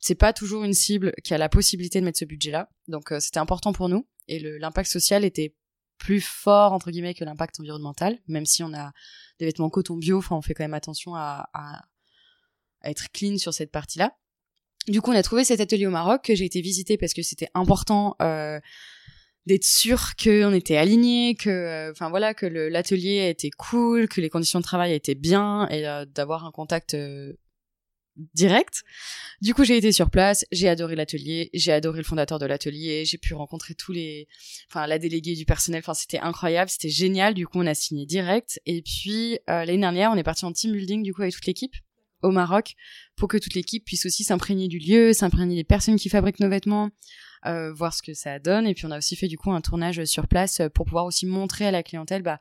[0.00, 2.70] C'est pas toujours une cible qui a la possibilité de mettre ce budget-là.
[2.86, 4.06] Donc, euh, c'était important pour nous.
[4.28, 5.54] Et l'impact social était
[5.98, 8.92] plus fort entre guillemets que l'impact environnemental, même si on a
[9.40, 10.18] des vêtements coton bio.
[10.18, 11.82] Enfin, on fait quand même attention à, à,
[12.82, 14.16] à être clean sur cette partie-là.
[14.86, 17.22] Du coup, on a trouvé cet atelier au Maroc que j'ai été visiter parce que
[17.22, 18.16] c'était important.
[18.22, 18.60] Euh,
[19.46, 24.58] d'être sûr qu'on était aligné, que, enfin voilà, que l'atelier était cool, que les conditions
[24.58, 25.82] de travail étaient bien et
[26.14, 26.94] d'avoir un contact
[28.34, 28.82] direct.
[29.40, 33.04] Du coup, j'ai été sur place, j'ai adoré l'atelier, j'ai adoré le fondateur de l'atelier,
[33.04, 34.28] j'ai pu rencontrer tous les,
[34.68, 37.34] enfin la déléguée du personnel, enfin c'était incroyable, c'était génial.
[37.34, 38.60] Du coup, on a signé direct.
[38.66, 41.46] Et puis euh, l'année dernière, on est parti en team building du coup avec toute
[41.46, 41.74] l'équipe
[42.22, 42.74] au Maroc
[43.16, 46.48] pour que toute l'équipe puisse aussi s'imprégner du lieu, s'imprégner des personnes qui fabriquent nos
[46.48, 46.90] vêtements,
[47.46, 48.66] euh, voir ce que ça donne.
[48.66, 51.26] Et puis on a aussi fait du coup un tournage sur place pour pouvoir aussi
[51.26, 52.38] montrer à la clientèle bah,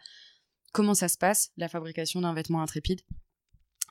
[0.73, 3.01] comment ça se passe la fabrication d'un vêtement intrépide.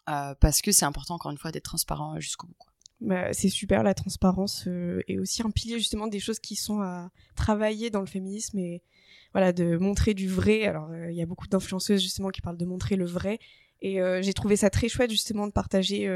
[0.09, 2.55] Euh, parce que c'est important encore une fois d'être transparent jusqu'au bout.
[3.01, 6.81] Bah, c'est super la transparence euh, et aussi un pilier justement des choses qui sont
[6.81, 8.83] à travailler dans le féminisme et
[9.33, 10.67] voilà de montrer du vrai.
[10.67, 13.39] Alors euh, il y a beaucoup d'influenceuses justement qui parlent de montrer le vrai
[13.83, 16.09] et j'ai trouvé ça très chouette justement de partager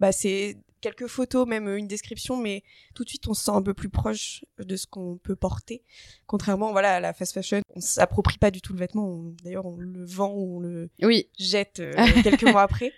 [0.00, 2.62] bah, c'est quelques photos, même une description, mais
[2.94, 5.82] tout de suite on se sent un peu plus proche de ce qu'on peut porter.
[6.26, 9.76] Contrairement voilà, à la fast fashion, on s'approprie pas du tout le vêtement, d'ailleurs on
[9.76, 11.30] le vend ou on le oui.
[11.38, 12.92] jette euh, quelques mois après.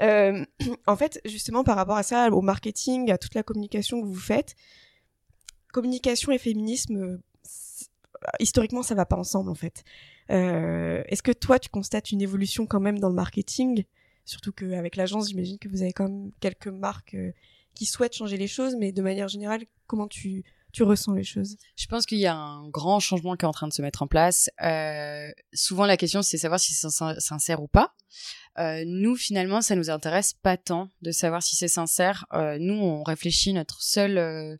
[0.00, 0.44] Euh,
[0.86, 4.14] en fait, justement par rapport à ça, au marketing, à toute la communication que vous
[4.14, 4.56] faites,
[5.72, 7.20] communication et féminisme,
[8.40, 9.84] historiquement ça va pas ensemble en fait.
[10.30, 13.84] Euh, est-ce que toi tu constates une évolution quand même dans le marketing?
[14.28, 17.32] Surtout qu'avec l'agence, j'imagine que vous avez quand même quelques marques euh,
[17.74, 21.56] qui souhaitent changer les choses, mais de manière générale, comment tu, tu ressens les choses?
[21.76, 24.02] Je pense qu'il y a un grand changement qui est en train de se mettre
[24.02, 24.50] en place.
[24.62, 27.94] Euh, souvent, la question, c'est savoir si c'est sincère ou pas.
[28.58, 32.26] Euh, nous, finalement, ça nous intéresse pas tant de savoir si c'est sincère.
[32.34, 34.56] Euh, nous, on réfléchit notre seul euh,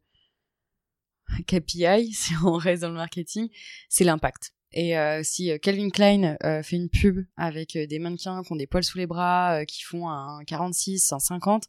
[1.46, 3.50] KPI, si on reste dans le marketing,
[3.90, 4.54] c'est l'impact.
[4.72, 8.56] Et euh, si euh, Calvin Klein euh, fait une pub avec des mannequins qui ont
[8.56, 11.64] des poils sous les bras, qui font un 46, un 50,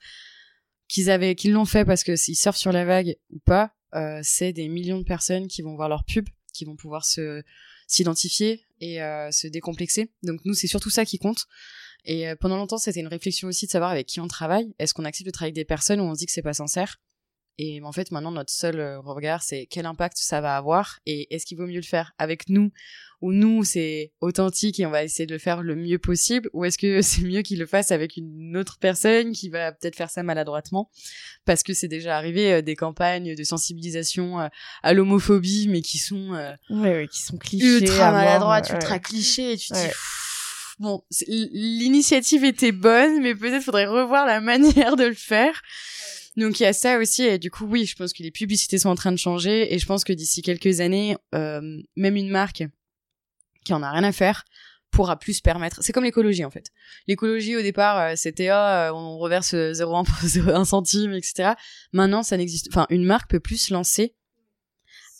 [0.87, 3.73] qu'ils avaient, qu'ils l'ont fait parce que s'ils surfent sur la vague ou pas,
[4.21, 7.43] c'est des millions de personnes qui vont voir leur pub, qui vont pouvoir se
[7.87, 8.97] s'identifier et
[9.31, 10.11] se décomplexer.
[10.23, 11.47] Donc nous, c'est surtout ça qui compte.
[12.05, 14.73] Et pendant longtemps, c'était une réflexion aussi de savoir avec qui on travaille.
[14.79, 16.53] Est-ce qu'on accepte de travailler avec des personnes où on se dit que c'est pas
[16.53, 16.99] sincère?
[17.61, 21.27] Et en fait, maintenant, notre seul euh, regard, c'est quel impact ça va avoir et
[21.35, 22.71] est-ce qu'il vaut mieux le faire avec nous
[23.21, 26.63] ou nous, c'est authentique et on va essayer de le faire le mieux possible ou
[26.63, 30.09] est-ce que c'est mieux qu'il le fasse avec une autre personne qui va peut-être faire
[30.09, 30.89] ça maladroitement?
[31.43, 34.47] Parce que c'est déjà arrivé euh, des campagnes de sensibilisation euh,
[34.81, 36.55] à l'homophobie mais qui sont
[37.11, 39.93] qui sont clichés ultra maladroites, ultra clichés et tu te dis
[40.79, 45.61] bon, l'initiative était bonne mais peut-être faudrait revoir la manière de le faire.
[46.37, 48.77] Donc il y a ça aussi et du coup oui, je pense que les publicités
[48.77, 51.61] sont en train de changer et je pense que d'ici quelques années, euh,
[51.95, 52.63] même une marque
[53.65, 54.45] qui en a rien à faire
[54.91, 55.79] pourra plus se permettre.
[55.81, 56.71] C'est comme l'écologie en fait.
[57.07, 61.53] L'écologie au départ euh, c'était ah, on reverse 0,1 centime etc.
[61.93, 62.67] Maintenant ça n'existe.
[62.71, 64.15] Enfin une marque peut plus se lancer.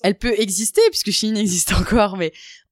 [0.01, 2.31] Elle peut exister puisque Chine existe encore, mais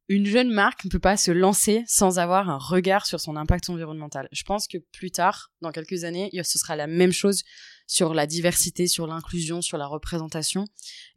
[0.09, 3.69] une jeune marque ne peut pas se lancer sans avoir un regard sur son impact
[3.69, 4.29] environnemental.
[4.31, 7.43] Je pense que plus tard, dans quelques années, ce sera la même chose
[7.87, 10.65] sur la diversité, sur l'inclusion, sur la représentation,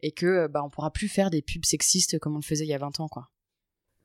[0.01, 2.65] et que euh, bah on pourra plus faire des pubs sexistes comme on le faisait
[2.65, 3.29] il y a 20 ans, quoi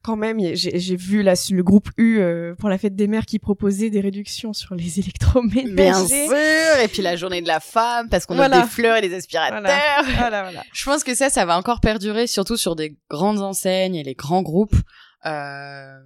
[0.07, 3.41] quand même, j'ai vu là le groupe U euh, pour la fête des mères qui
[3.41, 5.75] proposait des réductions sur les électroménagers.
[5.75, 9.01] Bien sûr, et puis la journée de la femme parce qu'on a des fleurs et
[9.01, 9.61] des aspirateurs.
[9.61, 10.03] Voilà.
[10.17, 14.05] Voilà, Je pense que ça, ça va encore perdurer, surtout sur des grandes enseignes et
[14.05, 14.77] les grands groupes.
[15.25, 15.99] Euh...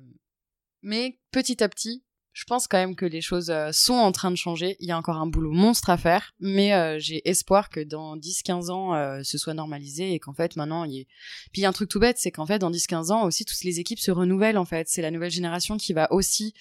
[0.80, 4.30] Mais petit à petit, je pense quand même que les choses euh, sont en train
[4.30, 4.76] de changer.
[4.78, 8.16] Il y a encore un boulot monstre à faire, mais euh, j'ai espoir que dans
[8.16, 11.06] 10-15 ans, euh, ce soit normalisé et qu'en fait, maintenant, il y ait...
[11.52, 13.44] Puis il y a un truc tout bête, c'est qu'en fait, dans 10-15 ans, aussi,
[13.44, 14.88] toutes les équipes se renouvellent, en fait.
[14.88, 16.54] C'est la nouvelle génération qui va aussi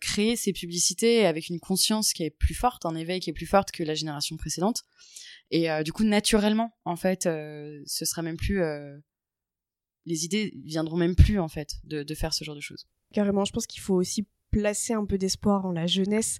[0.00, 3.46] créer ces publicités avec une conscience qui est plus forte, un éveil qui est plus
[3.46, 4.82] forte que la génération précédente.
[5.52, 8.60] Et du coup, naturellement, en fait, ce sera même plus...
[10.04, 12.88] Les idées viendront même plus, en fait, de faire ce genre de choses.
[13.14, 16.38] Carrément, je pense qu'il faut aussi placer un peu d'espoir en la jeunesse,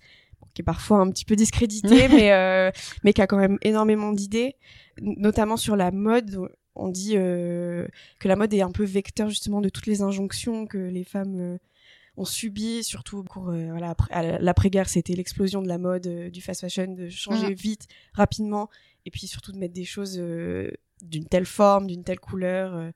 [0.55, 2.71] qui est parfois un petit peu discréditée, mais, euh,
[3.03, 4.55] mais qui a quand même énormément d'idées,
[5.01, 6.39] notamment sur la mode.
[6.75, 7.87] On dit euh,
[8.21, 11.41] que la mode est un peu vecteur justement de toutes les injonctions que les femmes
[11.41, 11.59] euh,
[12.17, 16.61] ont subies, surtout au cours, voilà, après, l'après-guerre, c'était l'explosion de la mode, du fast
[16.61, 17.55] fashion, de changer mmh.
[17.55, 18.69] vite, rapidement,
[19.07, 20.23] et puis surtout de mettre des choses
[21.01, 22.93] d'une telle forme, d'une telle couleur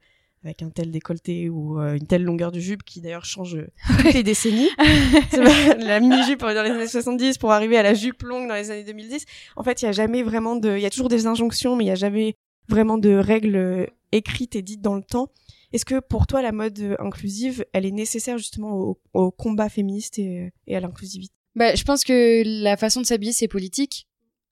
[0.46, 3.66] avec un tel décolleté ou euh, une telle longueur de jupe qui d'ailleurs change euh,
[3.98, 4.68] toutes les décennies.
[5.78, 8.84] la mini-jupe dans les années 70 pour arriver à la jupe longue dans les années
[8.84, 9.24] 2010.
[9.56, 10.76] En fait, il y a jamais vraiment de...
[10.76, 12.36] Il y a toujours des injonctions, mais il y a jamais
[12.68, 15.28] vraiment de règles euh, écrites et dites dans le temps.
[15.72, 20.52] Est-ce que pour toi, la mode inclusive, elle est nécessaire justement au, combat féministe et,
[20.70, 21.34] à l'inclusivité?
[21.56, 24.06] Bah, Je pense que la façon de s'habiller, c'est politique.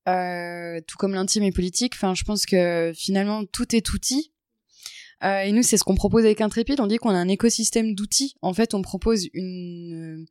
[0.06, 1.92] tout comme l'intime est politique.
[1.94, 4.33] Enfin, je pense que finalement, tout est outil
[5.22, 6.80] Euh, et nous, c'est ce qu'on propose avec Intrépide.
[6.80, 8.34] On dit qu'on a un écosystème d'outils.
[8.42, 10.26] En fait, on propose une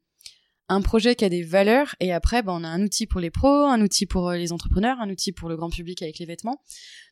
[0.69, 3.29] un projet qui a des valeurs et après ben, on a un outil pour les
[3.29, 6.61] pros, un outil pour les entrepreneurs, un outil pour le grand public avec les vêtements.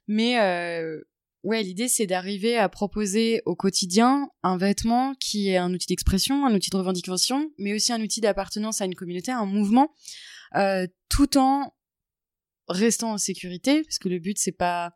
[0.07, 1.01] Mais euh,
[1.43, 6.45] ouais, l'idée c'est d'arriver à proposer au quotidien un vêtement qui est un outil d'expression,
[6.45, 9.91] un outil de revendication, mais aussi un outil d'appartenance à une communauté, un mouvement,
[10.55, 11.73] euh, tout en
[12.67, 14.93] restant en sécurité, parce que le but c'est pas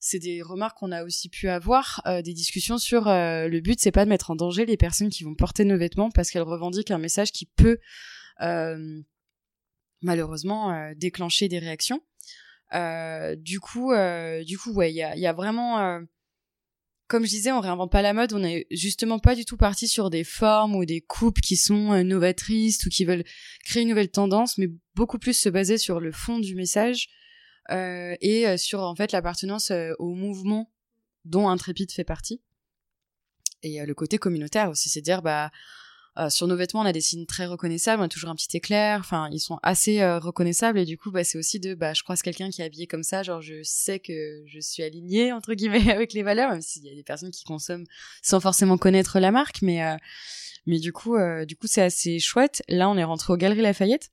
[0.00, 3.78] c'est des remarques qu'on a aussi pu avoir, euh, des discussions sur euh, le but,
[3.78, 6.42] c'est pas de mettre en danger les personnes qui vont porter nos vêtements parce qu'elles
[6.42, 7.78] revendiquent un message qui peut
[8.40, 9.02] euh,
[10.00, 12.00] malheureusement déclencher des réactions.
[13.36, 13.92] du coup,
[14.46, 16.00] du coup, ouais, il y a, y a, vraiment,
[17.06, 18.32] comme je disais, on réinvente pas la mode.
[18.32, 22.02] On est justement pas du tout parti sur des formes ou des coupes qui sont
[22.02, 23.24] novatrices ou qui veulent
[23.66, 27.19] créer une nouvelle tendance, mais beaucoup plus se baser sur le fond du message euh,
[27.70, 30.70] et euh, sur en fait l'appartenance euh, au mouvement
[31.24, 32.40] dont Intrépide fait partie.
[33.62, 35.50] Et le côté communautaire aussi, c'est dire bah
[36.28, 39.00] sur nos vêtements, on a des signes très reconnaissables, on a toujours un petit éclair,
[39.00, 42.20] enfin, ils sont assez reconnaissables et du coup, bah, c'est aussi de, bah, je croise
[42.20, 45.90] quelqu'un qui est habillé comme ça, genre, je sais que je suis alignée, entre guillemets,
[45.90, 47.86] avec les valeurs, même s'il y a des personnes qui consomment
[48.22, 49.80] sans forcément connaître la marque, mais,
[50.66, 52.62] mais du coup, du coup, c'est assez chouette.
[52.68, 54.10] Là, on est rentré aux Galeries Lafayette.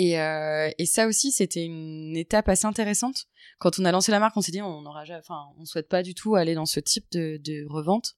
[0.00, 3.26] Et, euh, et ça aussi, c'était une étape assez intéressante.
[3.58, 6.02] Quand on a lancé la marque, on s'est dit, on n'aura enfin, on souhaite pas
[6.02, 8.14] du tout aller dans ce type de, revente.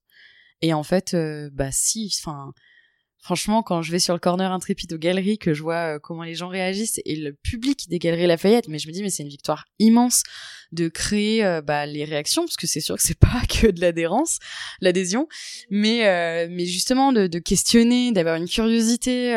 [0.61, 2.53] Et en fait, euh, bah si, enfin,
[3.18, 6.23] franchement, quand je vais sur le corner intrépide aux galeries, que je vois euh, comment
[6.23, 9.25] les gens réagissent et le public des galeries Lafayette, mais je me dis, mais c'est
[9.25, 10.23] une victoire immense
[10.71, 14.38] de créer bah, les réactions, parce que c'est sûr que c'est pas que de l'adhérence,
[14.81, 15.27] l'adhésion,
[15.68, 19.35] mais mais justement de, de questionner, d'avoir une curiosité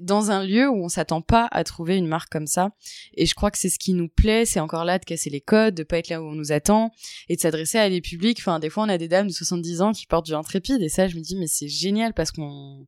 [0.00, 2.70] dans un lieu où on s'attend pas à trouver une marque comme ça.
[3.14, 5.40] Et je crois que c'est ce qui nous plaît, c'est encore là de casser les
[5.40, 6.90] codes, de pas être là où on nous attend
[7.28, 8.38] et de s'adresser à des publics.
[8.40, 10.88] Enfin, des fois, on a des dames de 70 ans qui portent du intrépide et
[10.88, 12.86] ça, je me dis, mais c'est génial parce qu'on,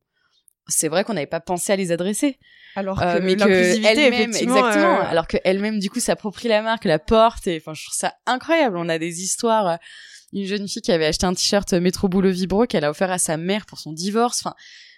[0.67, 2.37] c'est vrai qu'on n'avait pas pensé à les adresser.
[2.75, 4.99] Alors euh, que mais elle-même, exactement.
[4.99, 7.97] Euh, Alors que elle-même, du coup, s'approprie la marque, la porte et enfin, je trouve
[7.97, 8.77] ça incroyable.
[8.77, 9.67] On a des histoires.
[9.67, 9.75] Euh,
[10.31, 13.17] une jeune fille qui avait acheté un t-shirt Métro Boulot Vibro qu'elle a offert à
[13.17, 14.41] sa mère pour son divorce.
[14.45, 14.55] Enfin,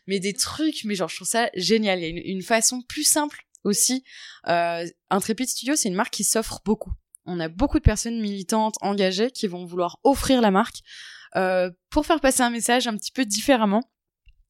[0.07, 1.99] mais des trucs, mais genre je trouve ça génial.
[1.99, 4.03] Il y a une, façon plus simple aussi.
[4.47, 6.91] Euh, Intrépide Studio, c'est une marque qui s'offre beaucoup.
[7.25, 10.79] On a beaucoup de personnes militantes, engagées, qui vont vouloir offrir la marque
[11.35, 13.83] euh, pour faire passer un message un petit peu différemment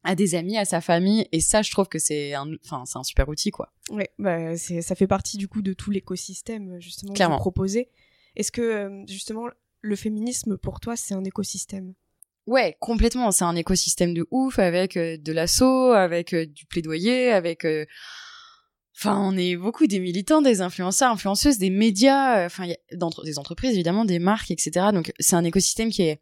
[0.04, 2.98] à des amis, à sa famille, et ça, je trouve que c'est un, enfin, c'est
[2.98, 3.72] un super outil, quoi.
[3.92, 7.90] Ouais, bah, ça fait partie du coup de tout l'écosystème justement que vous proposez.
[8.36, 9.48] Est-ce que euh, justement
[9.82, 11.94] le féminisme pour toi c'est un écosystème?
[12.48, 13.32] Ouais, complètement.
[13.32, 17.66] C'est un écosystème de ouf avec euh, de l'assaut, avec euh, du plaidoyer, avec.
[17.66, 17.86] Euh,
[18.98, 24.06] enfin, on est beaucoup des militants, des influenceurs, influenceuses, des médias, enfin, des entreprises évidemment,
[24.06, 24.88] des marques, etc.
[24.92, 26.22] Donc, c'est un écosystème qui est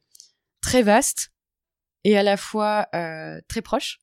[0.61, 1.31] très vaste
[2.03, 2.87] et à la fois
[3.47, 3.99] très proche,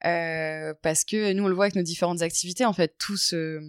[0.00, 2.64] parce que nous on le voit avec nos différentes activités.
[2.64, 3.60] En fait, tout se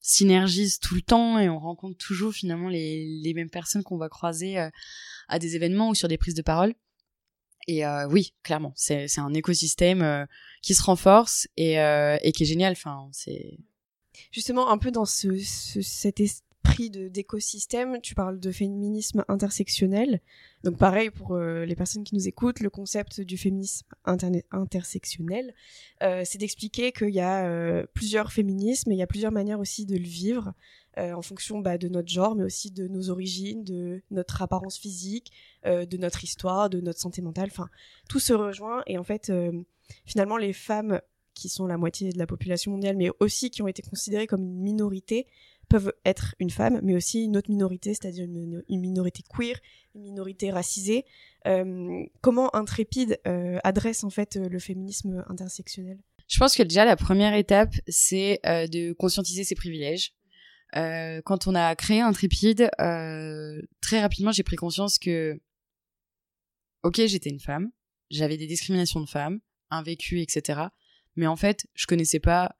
[0.00, 4.08] synergise tout le temps et on rencontre toujours finalement les, les mêmes personnes qu'on va
[4.08, 4.58] croiser
[5.28, 6.74] à des événements ou sur des prises de parole.
[7.66, 10.24] Et euh, oui, clairement, c'est un écosystème euh,
[10.62, 12.72] qui se renforce et, euh, et qui est génial.
[12.72, 13.58] Enfin, c'est
[14.32, 18.00] justement un peu dans ce, cet esprit d'écosystème.
[18.00, 20.20] Tu parles de féminisme intersectionnel.
[20.62, 23.86] Donc pareil pour les personnes qui nous écoutent, le concept du féminisme
[24.50, 25.54] intersectionnel,
[26.00, 29.96] c'est d'expliquer qu'il y a plusieurs féminismes et il y a plusieurs manières aussi de
[29.96, 30.52] le vivre.
[30.98, 34.76] Euh, en fonction bah, de notre genre, mais aussi de nos origines, de notre apparence
[34.76, 35.30] physique,
[35.64, 37.48] euh, de notre histoire, de notre santé mentale.
[37.50, 37.68] Enfin,
[38.08, 38.82] tout se rejoint.
[38.88, 39.52] Et en fait, euh,
[40.04, 41.00] finalement, les femmes
[41.34, 44.42] qui sont la moitié de la population mondiale, mais aussi qui ont été considérées comme
[44.42, 45.28] une minorité,
[45.68, 49.56] peuvent être une femme, mais aussi une autre minorité, c'est-à-dire une, minorité queer,
[49.94, 51.04] une minorité racisée.
[52.20, 53.20] comment Intrépide
[53.62, 56.00] adresse en fait le féminisme intersectionnel?
[56.26, 60.12] Je pense que déjà la première étape, c'est de conscientiser ses privilèges,
[60.76, 65.40] euh, quand on a créé Intrépide, euh, très rapidement, j'ai pris conscience que,
[66.82, 67.70] ok, j'étais une femme,
[68.10, 70.60] j'avais des discriminations de femmes, un vécu, etc.
[71.16, 72.56] Mais en fait, je connaissais pas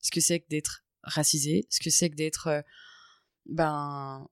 [0.00, 2.62] ce que c'est que d'être racisée, ce que c'est que d'être, euh,
[3.46, 4.26] ben,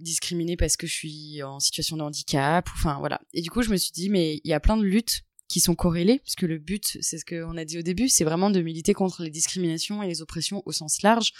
[0.00, 3.20] discriminée parce que je suis en situation de handicap, enfin voilà.
[3.34, 5.60] Et du coup, je me suis dit, mais il y a plein de luttes qui
[5.60, 8.60] sont corrélées, puisque le but, c'est ce qu'on a dit au début, c'est vraiment de
[8.60, 11.32] militer contre les discriminations et les oppressions au sens large.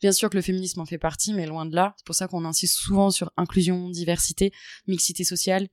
[0.00, 1.94] Bien sûr que le féminisme en fait partie, mais loin de là.
[1.96, 4.52] C'est pour ça qu'on insiste souvent sur inclusion, diversité,
[4.86, 5.68] mixité sociale,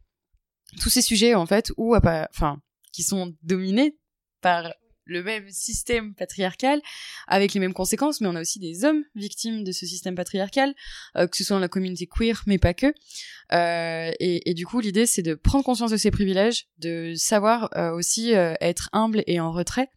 [0.79, 3.97] tous ces sujets en fait où, enfin, qui sont dominés
[4.41, 4.71] par
[5.05, 6.81] le même système patriarcal
[7.27, 10.73] avec les mêmes conséquences, mais on a aussi des hommes victimes de ce système patriarcal,
[11.17, 12.93] euh, que ce soit dans la communauté queer, mais pas que.
[13.51, 17.91] Euh, et, du coup, l'idée, c'est de prendre conscience de ses privilèges, de savoir euh,
[17.91, 19.89] aussi être humble et en retrait.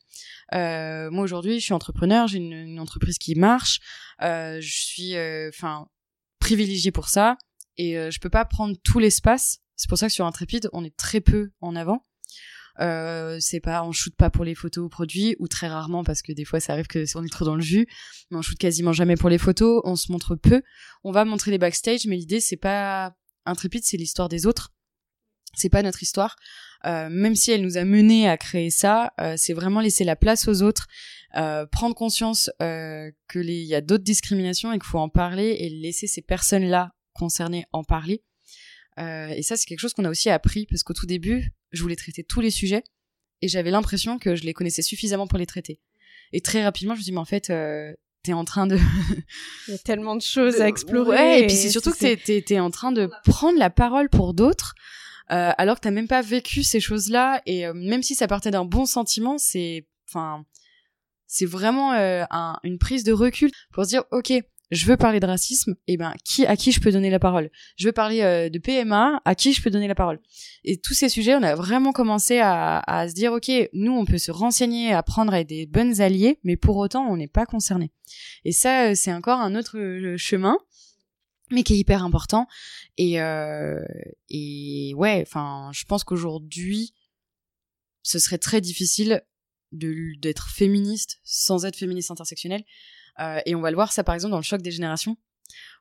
[0.53, 3.81] Euh, moi aujourd'hui, je suis entrepreneur, j'ai une, entreprise qui marche,
[4.21, 5.15] je suis,
[5.49, 5.89] enfin,
[6.39, 7.37] privilégiée pour ça,
[7.77, 9.59] et je peux pas prendre tout l'espace.
[9.77, 12.05] C'est pour ça que sur Intrépide, on est très peu en avant.
[12.81, 16.23] Euh, c'est pas, on shoot pas pour les photos ou produits, ou très rarement parce
[16.23, 17.87] que des fois ça arrive que on est trop dans le jus,
[18.31, 20.63] mais on shoot quasiment jamais pour les photos, on se montre peu.
[21.05, 23.15] On va montrer les backstage, mais l'idée c'est pas
[23.47, 24.73] intrépide, c'est l'histoire des autres.
[25.55, 26.37] C'est pas notre histoire.
[26.87, 30.17] Euh, même si elle nous a mené à créer ça, euh, c'est vraiment laisser la
[30.17, 30.87] place aux autres,
[31.37, 35.57] euh, prendre conscience euh, que il y a d'autres discriminations et qu'il faut en parler
[35.59, 38.23] et laisser ces personnes-là concernées en parler.
[39.01, 41.83] Euh, et ça, c'est quelque chose qu'on a aussi appris parce qu'au tout début, je
[41.83, 42.85] voulais traiter tous les sujets
[43.43, 45.81] et j'avais l'impression que je les connaissais suffisamment pour les traiter.
[46.33, 47.93] Et très rapidement, je me dis, mais en fait, euh,
[48.23, 48.77] t'es en train de...
[49.69, 51.17] Il y a tellement de choses à explorer.
[51.17, 54.09] Ouais, et, puis c'est surtout que t'es, t'es, t'es en train de prendre la parole
[54.09, 54.75] pour d'autres.
[55.31, 58.51] Euh, alors que t'as même pas vécu ces choses-là et euh, même si ça partait
[58.51, 60.45] d'un bon sentiment, c'est, enfin,
[61.27, 64.33] c'est vraiment euh, un, une prise de recul pour se dire, ok,
[64.71, 67.19] je veux parler de racisme, et eh ben qui à qui je peux donner la
[67.19, 67.51] parole?
[67.77, 70.19] Je veux parler euh, de PMA, à qui je peux donner la parole?
[70.65, 74.05] Et tous ces sujets, on a vraiment commencé à, à se dire ok, nous on
[74.05, 77.91] peut se renseigner, apprendre à des bonnes alliés, mais pour autant on n'est pas concerné.
[78.45, 80.57] Et ça, euh, c'est encore un autre euh, chemin,
[81.51, 82.47] mais qui est hyper important.
[82.97, 83.85] Et euh,
[84.29, 86.95] et ouais, enfin, je pense qu'aujourd'hui,
[88.03, 89.23] ce serait très difficile
[89.73, 92.65] d'être féministe sans être féministe intersectionnelle
[93.21, 95.17] euh, et on va le voir ça par exemple dans le choc des générations,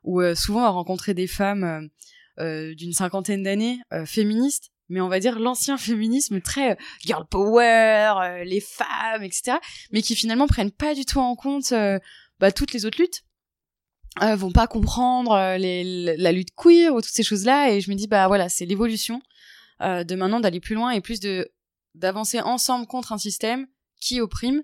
[0.02, 1.90] où euh, souvent on va rencontrer des femmes
[2.38, 8.60] euh, d'une cinquantaine d'années féministes mais on va dire l'ancien féminisme très girl power, les
[8.60, 9.56] femmes, etc.
[9.92, 11.72] Mais qui finalement prennent pas du tout en compte
[12.38, 13.24] bah, toutes les autres luttes,
[14.22, 17.72] euh, vont pas comprendre les, la lutte queer ou toutes ces choses-là.
[17.72, 19.20] Et je me dis bah voilà, c'est l'évolution
[19.80, 21.50] de maintenant d'aller plus loin et plus de
[21.94, 23.66] d'avancer ensemble contre un système
[24.00, 24.62] qui opprime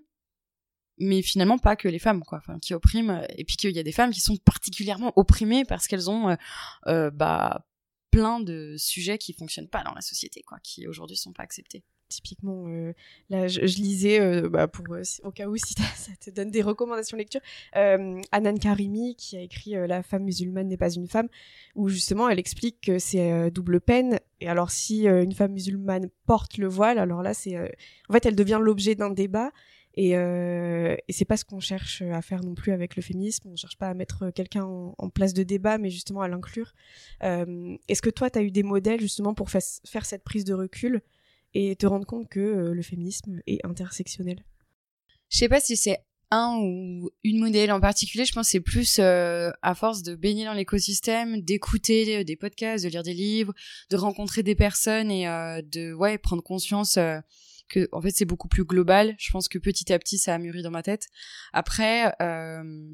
[1.01, 3.93] mais finalement pas que les femmes quoi qui oppriment et puis qu'il y a des
[3.93, 6.37] femmes qui sont particulièrement opprimées parce qu'elles ont euh,
[6.87, 7.67] euh, bah
[8.11, 11.83] plein de sujets qui fonctionnent pas dans la société quoi qui aujourd'hui sont pas acceptés.
[12.09, 12.93] Typiquement euh,
[13.29, 14.85] là je, lisais bah, pour
[15.23, 17.41] au cas où si ça te donne des recommandations lecture
[17.73, 21.29] Anan Karimi qui a écrit la femme musulmane n'est pas une femme
[21.77, 24.19] où justement elle explique que c'est double peine.
[24.41, 27.57] Et alors si une femme musulmane porte le voile alors là c'est
[28.09, 29.53] en fait elle devient l'objet d'un débat
[29.95, 33.49] et, euh, et c'est pas ce qu'on cherche à faire non plus avec le féminisme.
[33.49, 36.73] On cherche pas à mettre quelqu'un en, place de débat, mais justement à l'inclure.
[37.23, 40.55] Euh, Est-ce que toi, tu as eu des modèles justement pour faire cette prise de
[40.55, 41.03] recul
[41.55, 44.45] et te rendre compte que euh, le féminisme est intersectionnel?
[45.29, 45.99] Je sais pas si c'est
[46.31, 48.25] un ou une modèle en particulier.
[48.25, 52.85] Je pense que c'est plus euh, à force de baigner dans l'écosystème, d'écouter des podcasts,
[52.85, 53.53] de lire des livres,
[53.91, 56.99] de rencontrer des personnes et euh, de ouais prendre conscience
[57.71, 59.15] que en fait c'est beaucoup plus global.
[59.19, 61.07] Je pense que petit à petit ça a mûri dans ma tête.
[61.55, 62.93] Après, euh,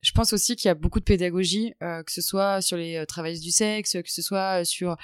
[0.00, 2.96] je pense aussi qu'il y a beaucoup de pédagogie, euh, que ce soit sur les
[2.96, 4.96] euh, travailleurs du sexe, que ce soit sur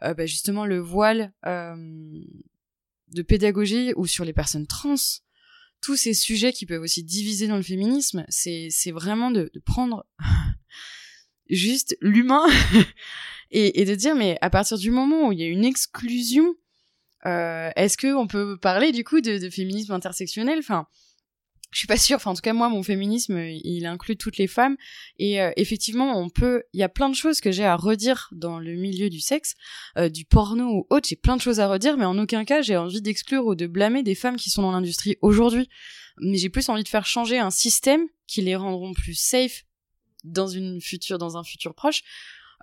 [0.00, 4.94] bah, justement le voile, de pédagogie ou sur les personnes trans.
[5.82, 10.06] Tous ces sujets qui peuvent aussi diviser dans le féminisme, c'est vraiment de, prendre
[11.50, 12.46] juste l'humain
[13.50, 16.54] et de dire mais à partir du moment où il y a une exclusion
[17.26, 20.58] euh, Est-ce que on peut parler du coup de, de féminisme intersectionnel?
[20.58, 20.86] Enfin,
[21.70, 22.16] je suis pas sûre.
[22.16, 24.76] Enfin, en tout cas, moi, mon féminisme, il inclut toutes les femmes.
[25.18, 26.64] Et euh, effectivement, on peut.
[26.72, 29.54] Il y a plein de choses que j'ai à redire dans le milieu du sexe,
[29.96, 31.08] euh, du porno ou autre.
[31.08, 33.66] J'ai plein de choses à redire, mais en aucun cas, j'ai envie d'exclure ou de
[33.66, 35.68] blâmer des femmes qui sont dans l'industrie aujourd'hui.
[36.18, 39.64] Mais j'ai plus envie de faire changer un système qui les rendront plus safe
[40.24, 42.02] dans une future, dans un futur proche.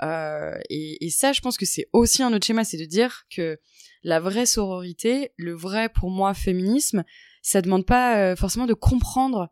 [0.03, 3.59] Euh, et, ça, je pense que c'est aussi un autre schéma, c'est de dire que
[4.03, 7.03] la vraie sororité, le vrai pour moi féminisme,
[7.41, 9.49] ça demande pas euh, forcément de comprendre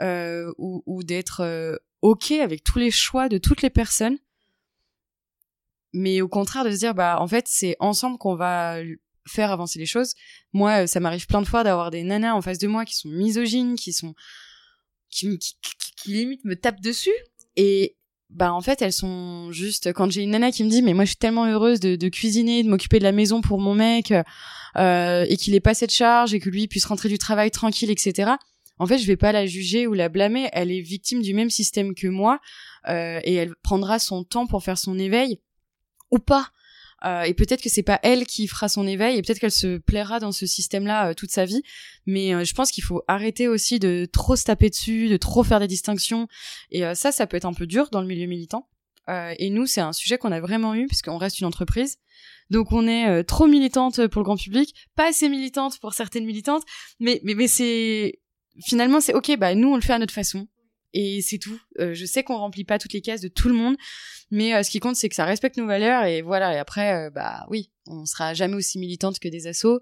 [0.00, 4.18] euh, ou, d'être ok avec tous les choix de toutes les personnes,
[5.92, 8.76] mais au contraire de se dire bah en fait c'est ensemble qu'on va
[9.26, 10.14] faire avancer les choses.
[10.52, 13.08] Moi, ça m'arrive plein de fois d'avoir des nanas en face de moi qui sont
[13.08, 14.14] misogynes, qui sont
[15.10, 17.14] qui, qui, qui, qui limite me tapent dessus
[17.56, 17.97] et
[18.30, 21.04] bah en fait elles sont juste quand j'ai une nana qui me dit mais moi
[21.04, 24.12] je suis tellement heureuse de, de cuisiner de m'occuper de la maison pour mon mec
[24.76, 27.90] euh, et qu'il ait pas cette charge et que lui puisse rentrer du travail tranquille
[27.90, 28.32] etc
[28.78, 30.48] en fait je vais pas la juger ou la blâmer.
[30.52, 32.40] Elle est victime du même système que moi
[32.88, 35.40] euh, et elle prendra son temps pour faire son éveil
[36.10, 36.48] ou pas
[37.04, 39.78] Euh, et peut-être que c'est pas elle qui fera son éveil et peut-être qu'elle se
[39.78, 41.62] plaira dans ce système-là euh, toute sa vie.
[42.06, 45.44] Mais euh, je pense qu'il faut arrêter aussi de trop se taper dessus, de trop
[45.44, 46.28] faire des distinctions.
[46.70, 48.68] Et ça, ça peut être un peu dur dans le milieu militant.
[49.08, 51.96] et nous, c'est un sujet qu'on a vraiment eu puisqu'on reste une entreprise.
[52.50, 56.62] Donc on est trop militante pour le grand public, pas assez militante pour certaines militantes,
[56.98, 58.20] mais mais mais c'est
[58.64, 59.36] finalement c'est ok.
[59.38, 60.46] Bah nous on le fait à notre façon
[60.94, 61.58] et c'est tout.
[61.78, 63.76] Euh, je sais qu'on remplit pas toutes les cases de tout le monde,
[64.30, 66.54] mais euh, ce qui compte c'est que ça respecte nos valeurs et voilà.
[66.54, 69.80] Et après, euh, bah oui, on sera jamais aussi militante que des assos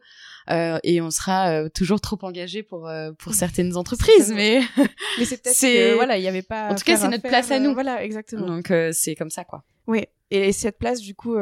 [0.49, 4.61] et on sera toujours trop engagé pour pour certaines entreprises, mais
[5.19, 6.71] mais c'est peut-être que voilà, il y avait pas.
[6.71, 7.73] En tout cas, c'est notre place à nous.
[7.73, 8.47] voilà, exactement.
[8.47, 9.65] Donc c'est comme ça quoi.
[9.87, 11.37] Oui, et cette place du coup.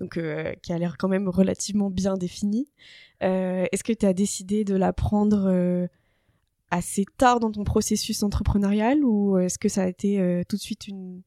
[0.00, 0.18] Donc,
[0.62, 2.68] qui a l'air quand même relativement bien définie.
[3.20, 5.88] Est-ce que tu as décidé de la prendre
[6.70, 10.60] assez tard dans ton processus entrepreneurial ou est-ce que ça a été euh, tout de
[10.60, 11.22] suite une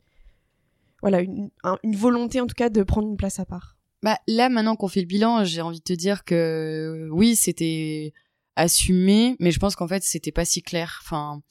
[1.01, 1.49] voilà une,
[1.95, 3.77] volonté en tout cas de prendre une place à part?
[4.03, 8.13] Bah là maintenant qu'on fait le bilan, j'ai envie de te dire que oui, c'était
[8.55, 10.99] assumé, mais je pense qu'en fait c'était pas si clair.
[11.03, 11.41] Enfin,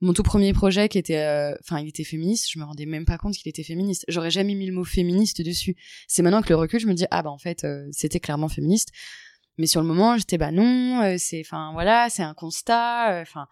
[0.00, 3.18] mon tout premier projet qui était, euh, il était féministe, je me rendais même pas
[3.18, 4.04] compte qu'il était féministe.
[4.08, 5.76] J'aurais jamais mis le mot féministe dessus.
[6.08, 8.48] C'est maintenant que le recul, je me dis ah bah en fait euh, c'était clairement
[8.48, 8.90] féministe
[9.58, 13.22] mais sur le moment j'étais bah non euh, c'est enfin voilà c'est un constat euh,
[13.22, 13.48] enfin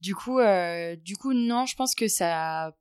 [0.00, 2.76] du coup euh, du coup non je pense que ça a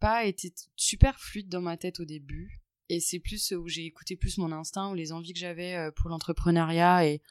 [0.00, 2.60] pas été super fluide dans ma tête au début.
[2.88, 6.10] Et c'est plus où j'ai écouté plus mon instinct ou les envies que j'avais pour
[6.10, 7.22] l'entrepreneuriat et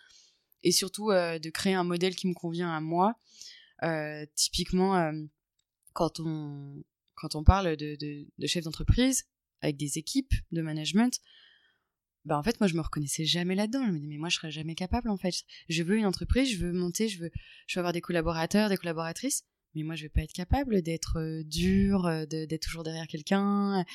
[0.64, 3.16] et surtout de créer un modèle qui me convient à moi.
[4.36, 5.12] Typiquement
[5.92, 6.82] quand on
[7.16, 9.26] quand on parle de, de, de chef d'entreprise
[9.60, 11.20] avec des équipes de management
[12.26, 13.86] bah en fait moi je me reconnaissais jamais là-dedans.
[13.86, 15.34] Je me dis mais moi je serais jamais capable en fait.
[15.70, 17.32] Je veux une entreprise je veux monter je veux
[17.68, 19.44] je veux avoir des collaborateurs des collaboratrices.
[19.74, 23.86] Mais moi je vais pas être capable d'être euh, dur euh, d'être toujours derrière quelqu'un.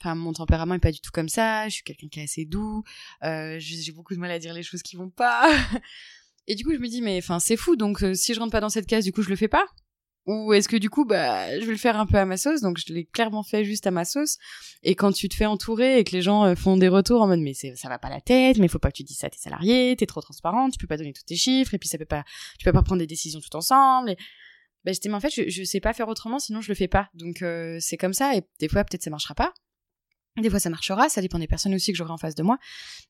[0.00, 1.68] Enfin mon tempérament est pas du tout comme ça.
[1.68, 2.84] Je suis quelqu'un qui est assez doux.
[3.22, 5.50] Euh, j'ai beaucoup de mal à dire les choses qui vont pas.
[6.46, 7.76] Et du coup je me dis mais enfin c'est fou.
[7.76, 9.66] Donc si je rentre pas dans cette case du coup je le fais pas
[10.26, 12.62] ou est-ce que du coup, bah, je vais le faire un peu à ma sauce,
[12.62, 14.38] donc je l'ai clairement fait juste à ma sauce.
[14.82, 17.26] Et quand tu te fais entourer et que les gens euh, font des retours en
[17.26, 19.30] mode mais ça va pas la tête, mais faut pas que tu dises ça à
[19.30, 21.98] tes salariés, t'es trop transparente, tu peux pas donner tous tes chiffres, et puis ça
[21.98, 22.24] peut pas,
[22.58, 24.10] tu peux pas prendre des décisions tout ensemble.
[24.10, 24.16] Et...
[24.84, 26.88] Bah, j'étais mais en fait, je, je sais pas faire autrement, sinon je le fais
[26.88, 27.10] pas.
[27.12, 28.34] Donc euh, c'est comme ça.
[28.34, 29.52] Et des fois, peut-être ça marchera pas.
[30.40, 31.10] Des fois, ça marchera.
[31.10, 32.58] Ça dépend des personnes aussi que j'aurai en face de moi.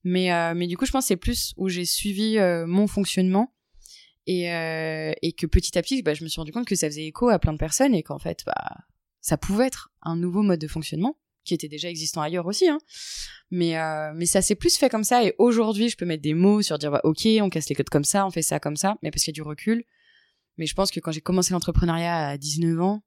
[0.02, 3.54] Mais euh, mais du coup, je pense c'est plus où j'ai suivi mon fonctionnement
[4.26, 6.88] et, euh, et que petit à petit, bah, je me suis rendu compte que ça
[6.88, 8.78] faisait écho à plein de personnes et qu'en fait, bah,
[9.20, 12.78] ça pouvait être un nouveau mode de fonctionnement qui était déjà existant ailleurs aussi, hein.
[13.50, 16.34] Mais euh, mais ça s'est plus fait comme ça et aujourd'hui, je peux mettre des
[16.34, 18.76] mots sur dire bah, ok, on casse les codes comme ça, on fait ça comme
[18.76, 19.84] ça, mais parce qu'il y a du recul.
[20.56, 23.02] Mais je pense que quand j'ai commencé l'entrepreneuriat à 19 ans,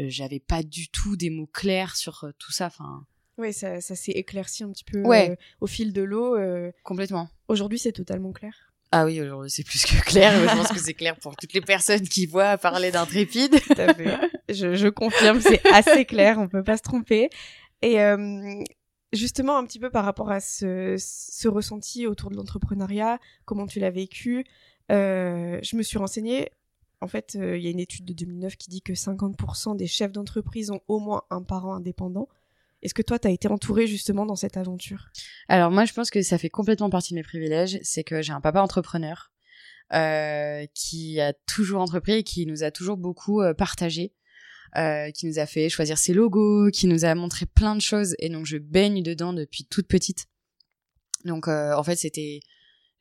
[0.00, 2.66] euh, j'avais pas du tout des mots clairs sur euh, tout ça.
[2.66, 3.06] Enfin.
[3.38, 5.38] Oui, ça, ça s'est éclairci un petit peu ouais.
[5.60, 6.36] au fil de l'eau.
[6.82, 7.28] Complètement.
[7.48, 8.72] Aujourd'hui, c'est totalement clair.
[8.92, 10.32] Ah oui, aujourd'hui c'est plus que clair.
[10.32, 13.56] je pense que c'est clair pour toutes les personnes qui voient parler d'intrépide.
[14.48, 17.28] Je, confirme, c'est assez clair, on peut pas se tromper.
[17.82, 18.62] Et euh,
[19.12, 23.80] justement, un petit peu par rapport à ce, ce ressenti autour de l'entrepreneuriat, comment tu
[23.80, 24.46] l'as vécu,
[24.92, 26.50] euh, je me suis renseignée.
[27.00, 29.86] En fait, euh, il y a une étude de 2009 qui dit que 50% des
[29.86, 32.28] chefs d'entreprise ont au moins un parent indépendant.
[32.86, 35.08] Est-ce que toi, tu été entouré justement dans cette aventure?
[35.48, 37.80] Alors moi, je pense que ça fait complètement partie de mes privilèges.
[37.82, 39.32] C'est que j'ai un papa entrepreneur
[39.92, 44.14] euh, qui a toujours entrepris et qui nous a toujours beaucoup euh, partagé.
[44.76, 48.14] Euh, qui nous a fait choisir ses logos, qui nous a montré plein de choses
[48.18, 50.26] et donc je baigne dedans depuis toute petite.
[51.24, 52.40] Donc en fait c'était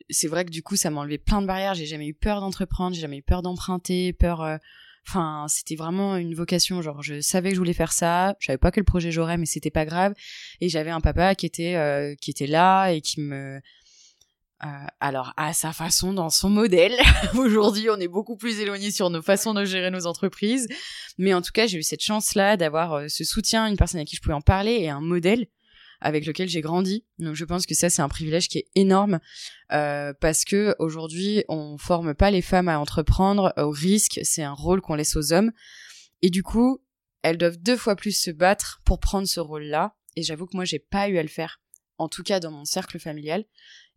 [0.09, 2.39] c'est vrai que du coup ça m'a enlevé plein de barrières, j'ai jamais eu peur
[2.39, 4.59] d'entreprendre, j'ai jamais eu peur d'emprunter, peur
[5.07, 6.81] Enfin, c'était vraiment une vocation.
[6.81, 8.35] Genre, je savais que je voulais faire ça.
[8.39, 10.13] Je savais pas quel projet j'aurais, mais c'était pas grave.
[10.61, 13.59] Et j'avais un papa qui était euh, qui était là et qui me
[14.63, 14.67] euh,
[15.01, 16.95] alors à sa façon dans son modèle.
[17.35, 20.67] Aujourd'hui, on est beaucoup plus éloigné sur nos façons de gérer nos entreprises,
[21.17, 24.05] mais en tout cas, j'ai eu cette chance-là d'avoir euh, ce soutien, une personne à
[24.05, 25.47] qui je pouvais en parler et un modèle
[26.01, 27.03] avec lequel j'ai grandi.
[27.19, 29.19] Donc je pense que ça c'est un privilège qui est énorme
[29.71, 34.53] euh, parce que aujourd'hui on forme pas les femmes à entreprendre au risque, c'est un
[34.53, 35.51] rôle qu'on laisse aux hommes
[36.21, 36.81] et du coup
[37.21, 39.95] elles doivent deux fois plus se battre pour prendre ce rôle-là.
[40.15, 41.59] Et j'avoue que moi j'ai pas eu à le faire,
[41.97, 43.45] en tout cas dans mon cercle familial.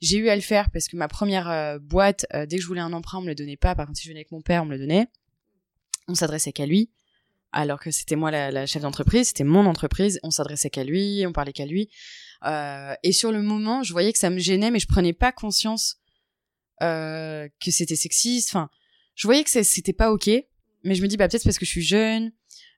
[0.00, 2.68] J'ai eu à le faire parce que ma première euh, boîte, euh, dès que je
[2.68, 3.74] voulais un emprunt, on me le donnait pas.
[3.74, 5.08] Par contre, si je venais avec mon père, on me le donnait.
[6.06, 6.90] On s'adressait qu'à lui
[7.52, 11.32] alors que c'était moi la, chef d'entreprise, c'était mon entreprise, on s'adressait qu'à lui, on
[11.32, 11.88] parlait qu'à lui.
[12.44, 15.32] Euh, et sur le moment, je voyais que ça me gênait, mais je prenais pas
[15.32, 15.96] conscience
[16.82, 18.50] euh, que c'était sexiste.
[18.50, 18.68] Enfin,
[19.14, 20.30] je voyais que c'était pas ok,
[20.84, 22.32] mais je me dis bah peut-être parce que je suis jeune,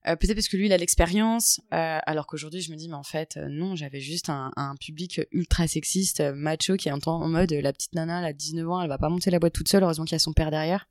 [0.07, 3.03] Euh, peut-être parce que lui, il a l'expérience, alors qu'aujourd'hui, je me dis, mais en
[3.03, 7.95] fait, non, j'avais juste un, public ultra sexiste, macho, qui entend en mode, la petite
[7.95, 10.14] nana, elle a 19 ans, elle va pas monter la boîte toute seule, heureusement qu'il
[10.14, 10.89] y a son père derrière.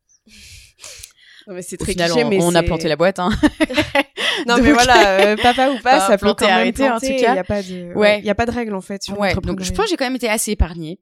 [1.49, 3.29] Mais c'est très final, cliché, on, mais on a planté la boîte, hein.
[4.47, 6.83] Non, Donc- mais voilà, euh, papa ou pas, Enfin, ça peut planter, quand même arrêter,
[6.85, 7.35] en planter, tout Il cas.
[7.35, 8.19] y a pas de, Ouais.
[8.19, 9.97] il y a pas de règle en fait sur Ouais, donc je pense que j'ai
[9.97, 10.99] quand même été assez épargnée.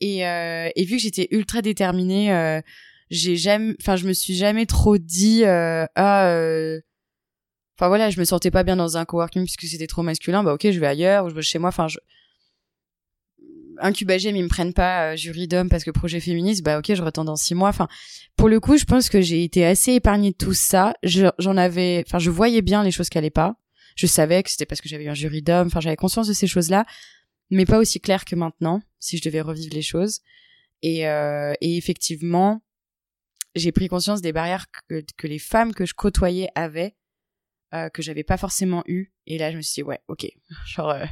[0.00, 2.60] Et, euh, et vu que j'étais ultra déterminée, euh,
[3.10, 6.80] j'ai jamais, enfin, je me suis jamais trop dit, euh, ah, euh,
[7.78, 10.52] enfin voilà, je me sentais pas bien dans un coworking puisque c'était trop masculin, bah
[10.54, 11.98] ok, je vais ailleurs ou je vais chez moi, enfin, je...
[13.80, 17.24] Incubagem, ils me prennent pas euh, jury parce que projet féministe, bah ok, je retends
[17.24, 17.68] dans six mois.
[17.68, 17.88] Enfin,
[18.36, 20.94] pour le coup, je pense que j'ai été assez épargnée de tout ça.
[21.02, 23.56] Je- J'en avais, enfin, je voyais bien les choses qui allaient pas.
[23.96, 25.66] Je savais que c'était parce que j'avais un jury d'homme.
[25.68, 26.84] Enfin, j'avais conscience de ces choses-là,
[27.50, 30.20] mais pas aussi clair que maintenant, si je devais revivre les choses.
[30.82, 32.62] Et, euh, et effectivement,
[33.54, 36.96] j'ai pris conscience des barrières que, que les femmes que je côtoyais avaient,
[37.74, 39.12] euh, que j'avais pas forcément eu.
[39.26, 40.26] Et là, je me suis dit, ouais, ok,
[40.66, 41.04] genre, euh,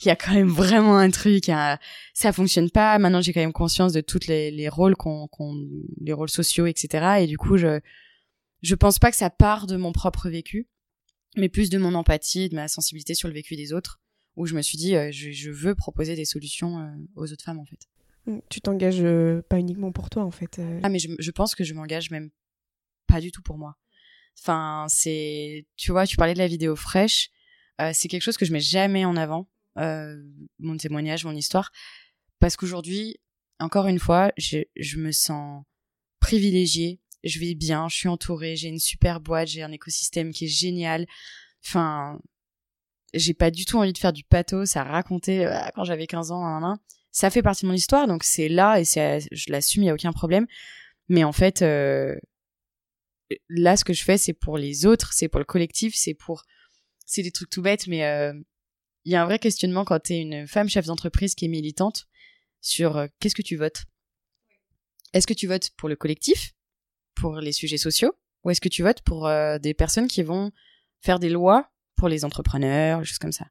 [0.00, 1.78] il y a quand même vraiment un truc, hein,
[2.12, 2.98] ça fonctionne pas.
[2.98, 5.28] Maintenant, j'ai quand même conscience de tous les, les rôles qu'on,
[6.00, 7.22] les rôles sociaux, etc.
[7.22, 7.80] Et du coup, je,
[8.62, 10.68] je pense pas que ça part de mon propre vécu,
[11.36, 14.00] mais plus de mon empathie, de ma sensibilité sur le vécu des autres,
[14.36, 17.58] où je me suis dit, euh, je, je veux proposer des solutions aux autres femmes,
[17.60, 17.80] en fait.
[18.26, 19.04] Mm, Tu t'engages
[19.48, 20.60] pas uniquement pour toi en fait.
[20.82, 22.30] Ah, mais je, je pense que je m'engage même
[23.06, 23.76] pas du tout pour moi.
[24.40, 27.30] Enfin, c'est, tu vois, tu parlais de la vidéo fraîche.
[27.80, 30.16] Euh, c'est quelque chose que je mets jamais en avant, euh,
[30.58, 31.70] mon témoignage, mon histoire,
[32.38, 33.18] parce qu'aujourd'hui,
[33.60, 35.64] encore une fois, je, me sens
[36.20, 37.00] privilégiée.
[37.24, 40.48] Je vais bien, je suis entourée, j'ai une super boîte, j'ai un écosystème qui est
[40.48, 41.06] génial.
[41.64, 42.20] Enfin,
[43.14, 46.32] j'ai pas du tout envie de faire du pathos, à raconter euh, quand j'avais 15
[46.32, 46.78] ans, nan.
[47.12, 49.94] ça fait partie de mon histoire, donc c'est là et je l'assume, il y a
[49.94, 50.46] aucun problème.
[51.08, 51.62] Mais en fait,
[53.48, 56.44] là, ce que je fais, c'est pour les autres, c'est pour le collectif, c'est pour,
[57.06, 58.32] c'est des trucs tout bêtes, mais euh,
[59.04, 62.06] il y a un vrai questionnement quand t'es une femme chef d'entreprise qui est militante
[62.60, 63.84] sur euh, qu'est-ce que tu votes?
[65.12, 66.54] Est-ce que tu votes pour le collectif,
[67.14, 68.12] pour les sujets sociaux,
[68.44, 70.52] ou est-ce que tu votes pour euh, des personnes qui vont
[71.00, 73.46] faire des lois pour les entrepreneurs, choses comme ça?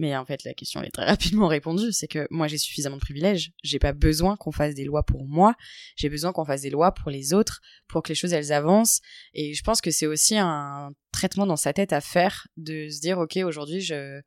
[0.00, 3.02] Mais en fait, la question est très rapidement répondue, c'est que moi j'ai suffisamment de
[3.02, 5.54] privilèges, j'ai pas besoin qu'on fasse des lois pour moi,
[5.94, 9.02] j'ai besoin qu'on fasse des lois pour les autres, pour que les choses elles avancent.
[9.34, 13.00] Et je pense que c'est aussi un traitement dans sa tête à faire de se
[13.02, 14.22] dire ok aujourd'hui je,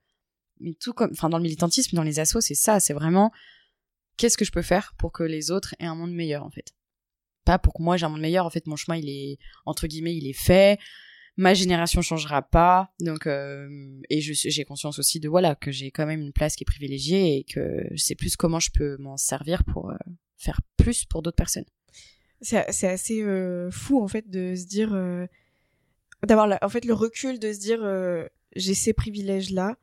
[0.80, 3.32] tout comme, enfin dans le militantisme, dans les assos, c'est ça, c'est vraiment
[4.18, 6.76] qu'est-ce que je peux faire pour que les autres aient un monde meilleur en fait?
[7.46, 9.88] Pas pour que moi j'ai un monde meilleur, en fait mon chemin il est entre
[9.88, 10.78] guillemets il est fait
[11.36, 13.68] ma génération changera pas donc euh,
[14.10, 16.66] et je j'ai conscience aussi de voilà que j'ai quand même une place qui est
[16.66, 19.96] privilégiée et que je sais plus comment je peux m'en servir pour euh,
[20.38, 21.66] faire plus pour d'autres personnes
[22.42, 25.26] C'est assez euh, fou en fait de se dire euh,
[26.24, 29.78] d'avoir en fait le recul de se dire euh, j'ai ces privilèges là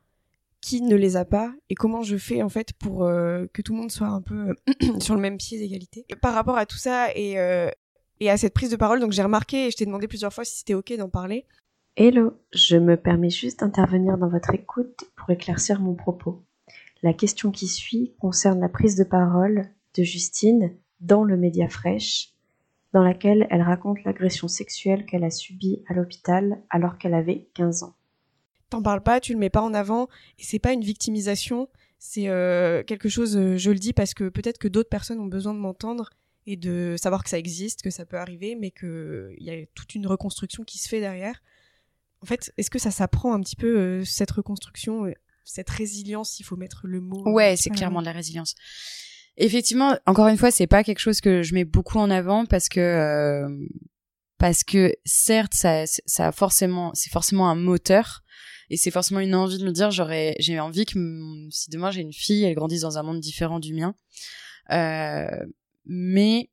[0.61, 3.79] qui ne les a pas et comment je fais en fait pour que tout le
[3.79, 4.53] monde soit un peu
[4.99, 6.05] sur le même pied d'égalité.
[6.21, 7.35] Par rapport à tout ça et
[8.21, 10.45] et à cette prise de parole, donc j'ai remarqué et je t'ai demandé plusieurs fois
[10.45, 11.47] si c'était ok d'en parler.
[11.97, 16.45] Hello, je me permets juste d'intervenir dans votre écoute pour éclaircir mon propos.
[17.01, 19.65] La question qui suit concerne la prise de parole
[19.97, 22.29] de Justine dans le Média Fraîche,
[22.93, 27.81] dans laquelle elle raconte l'agression sexuelle qu'elle a subie à l'hôpital alors qu'elle avait 15
[27.81, 27.95] ans.
[28.69, 30.07] T'en parles pas, tu le mets pas en avant
[30.37, 33.35] et c'est pas une victimisation, c'est euh, quelque chose.
[33.35, 36.11] euh, je le dis parce que peut-être que d'autres personnes ont besoin de m'entendre
[36.47, 39.65] et de savoir que ça existe, que ça peut arriver, mais que il y a
[39.75, 41.41] toute une reconstruction qui se fait derrière.
[42.21, 45.13] En fait, est-ce que ça s'apprend un petit peu euh, cette reconstruction, euh,
[45.43, 47.23] cette résilience, il faut mettre le mot.
[47.27, 47.77] euh, Ouais, c'est voilà.
[47.77, 48.55] clairement de la résilience.
[49.37, 52.69] Effectivement, encore une fois, c'est pas quelque chose que je mets beaucoup en avant parce
[52.69, 53.49] que euh,
[54.37, 58.23] parce que certes, ça, ça a forcément, c'est forcément un moteur
[58.69, 60.97] et c'est forcément une envie de me dire j'aurais, j'ai envie que
[61.51, 63.95] si demain j'ai une fille, elle grandisse dans un monde différent du mien.
[64.71, 65.27] Euh,
[65.85, 66.49] mais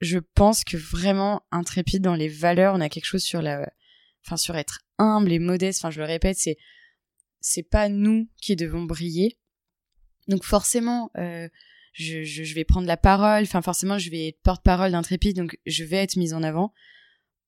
[0.00, 3.70] je pense que vraiment intrépide dans les valeurs, on a quelque chose sur la,
[4.24, 5.80] enfin sur être humble et modeste.
[5.80, 6.56] Enfin, je le répète, c'est
[7.40, 9.38] c'est pas nous qui devons briller.
[10.28, 11.48] Donc forcément, euh,
[11.92, 13.42] je, je, je vais prendre la parole.
[13.42, 16.72] Enfin forcément, je vais être porte-parole d'Intrépide, donc je vais être mise en avant,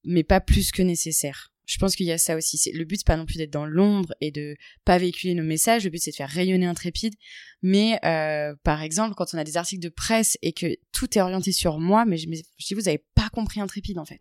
[0.04, 1.51] mais pas plus que nécessaire.
[1.66, 2.58] Je pense qu'il y a ça aussi.
[2.72, 5.84] Le but, c'est pas non plus d'être dans l'ombre et de pas véhiculer nos messages.
[5.84, 7.14] Le but, c'est de faire rayonner Intrépide.
[7.62, 11.20] Mais euh, par exemple, quand on a des articles de presse et que tout est
[11.20, 14.20] orienté sur moi, mais je, mais je dis vous avez pas compris Intrépide en fait.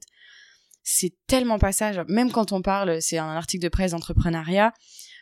[0.83, 1.93] C'est tellement pas ça.
[1.93, 4.73] Genre, même quand on parle, c'est un article de presse d'entrepreneuriat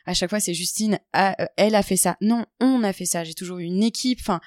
[0.05, 3.05] à chaque fois c'est Justine ah, euh, elle a fait ça non on a fait
[3.05, 4.39] ça j'ai toujours eu une équipe enfin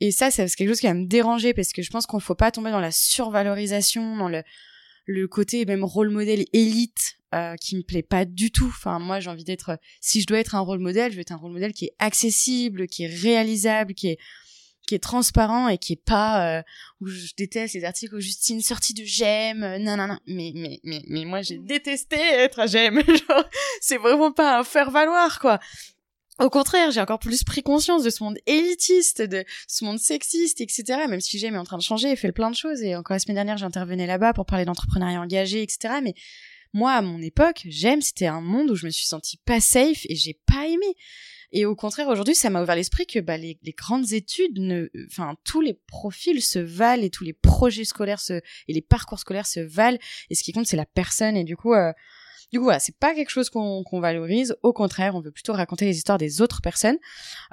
[0.00, 2.34] et ça c'est quelque chose qui va me déranger parce que je pense qu'on faut
[2.34, 4.42] pas tomber dans la survalorisation dans le
[5.06, 8.66] le côté même rôle modèle élite euh, qui me plaît pas du tout.
[8.68, 9.78] Enfin, moi, j'ai envie d'être.
[10.00, 11.94] Si je dois être un rôle modèle, je veux être un rôle modèle qui est
[11.98, 14.18] accessible, qui est réalisable, qui est
[14.86, 16.62] qui est transparent et qui est pas euh,
[17.00, 20.78] où je déteste les articles où Justine sortie de j'aime non non non mais mais
[20.84, 23.44] mais mais moi j'ai détesté être à j'aime genre
[23.80, 25.58] c'est vraiment pas un faire valoir quoi
[26.38, 30.60] au contraire, j'ai encore plus pris conscience de ce monde élitiste, de ce monde sexiste,
[30.60, 30.84] etc.
[31.08, 32.82] Même si j'aime est en train de changer et fait plein de choses.
[32.82, 35.94] Et encore la semaine dernière, j'intervenais là-bas pour parler d'entrepreneuriat engagé, etc.
[36.02, 36.14] Mais
[36.72, 40.04] moi, à mon époque, j'aime, c'était un monde où je me suis sentie pas safe
[40.08, 40.94] et j'ai pas aimé.
[41.52, 44.90] Et au contraire, aujourd'hui, ça m'a ouvert l'esprit que bah, les, les, grandes études, ne,
[45.06, 48.34] enfin tous les profils se valent et tous les projets scolaires se,
[48.68, 49.98] et les parcours scolaires se valent.
[50.28, 51.36] Et ce qui compte, c'est la personne.
[51.36, 51.92] Et du coup, euh,
[52.52, 54.56] du coup, voilà, c'est pas quelque chose qu'on valorise.
[54.62, 56.98] Au contraire, on veut plutôt raconter les histoires des autres personnes.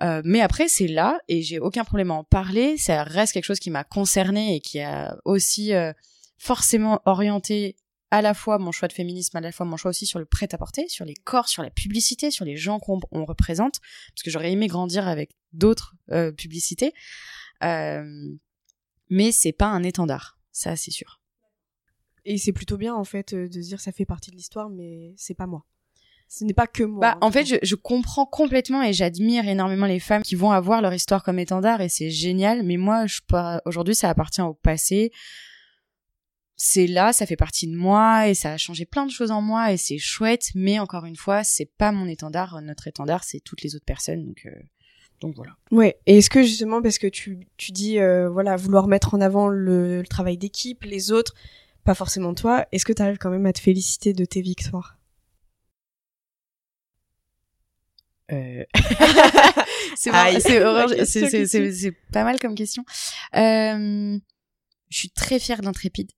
[0.01, 2.77] Euh, mais après, c'est là et j'ai aucun problème à en parler.
[2.77, 5.93] Ça reste quelque chose qui m'a concerné et qui a aussi euh,
[6.37, 7.75] forcément orienté
[8.13, 10.25] à la fois mon choix de féminisme, à la fois mon choix aussi sur le
[10.25, 13.79] prêt-à-porter, sur les corps, sur la publicité, sur les gens qu'on représente,
[14.13, 16.93] parce que j'aurais aimé grandir avec d'autres euh, publicités.
[17.63, 18.05] Euh,
[19.09, 21.22] mais c'est pas un étendard, ça c'est sûr.
[22.25, 25.13] Et c'est plutôt bien en fait euh, de dire ça fait partie de l'histoire, mais
[25.17, 25.65] c'est pas moi.
[26.29, 26.99] Ce n'est pas que moi.
[26.99, 30.81] Bah, en fait, je, je, comprends complètement et j'admire énormément les femmes qui vont avoir
[30.81, 32.63] leur histoire comme étendard et c'est génial.
[32.63, 33.19] Mais moi, je
[33.65, 35.11] aujourd'hui, ça appartient au passé
[36.65, 39.41] c'est là, ça fait partie de moi et ça a changé plein de choses en
[39.41, 40.51] moi et c'est chouette.
[40.55, 42.61] Mais encore une fois, c'est pas mon étendard.
[42.61, 44.25] Notre étendard, c'est toutes les autres personnes.
[44.25, 44.51] Donc, euh,
[45.19, 45.57] donc voilà.
[45.71, 45.97] Ouais.
[46.05, 49.49] Et est-ce que justement, parce que tu, tu dis, euh, voilà, vouloir mettre en avant
[49.49, 51.33] le, travail d'équipe, les autres,
[51.83, 54.97] pas forcément toi, est-ce que tu arrives quand même à te féliciter de tes victoires?
[58.31, 58.63] Euh...
[59.95, 60.11] c'est
[62.11, 62.83] pas mal comme question.
[63.35, 64.17] Euh,
[64.89, 66.11] je suis très fière d'Intrépide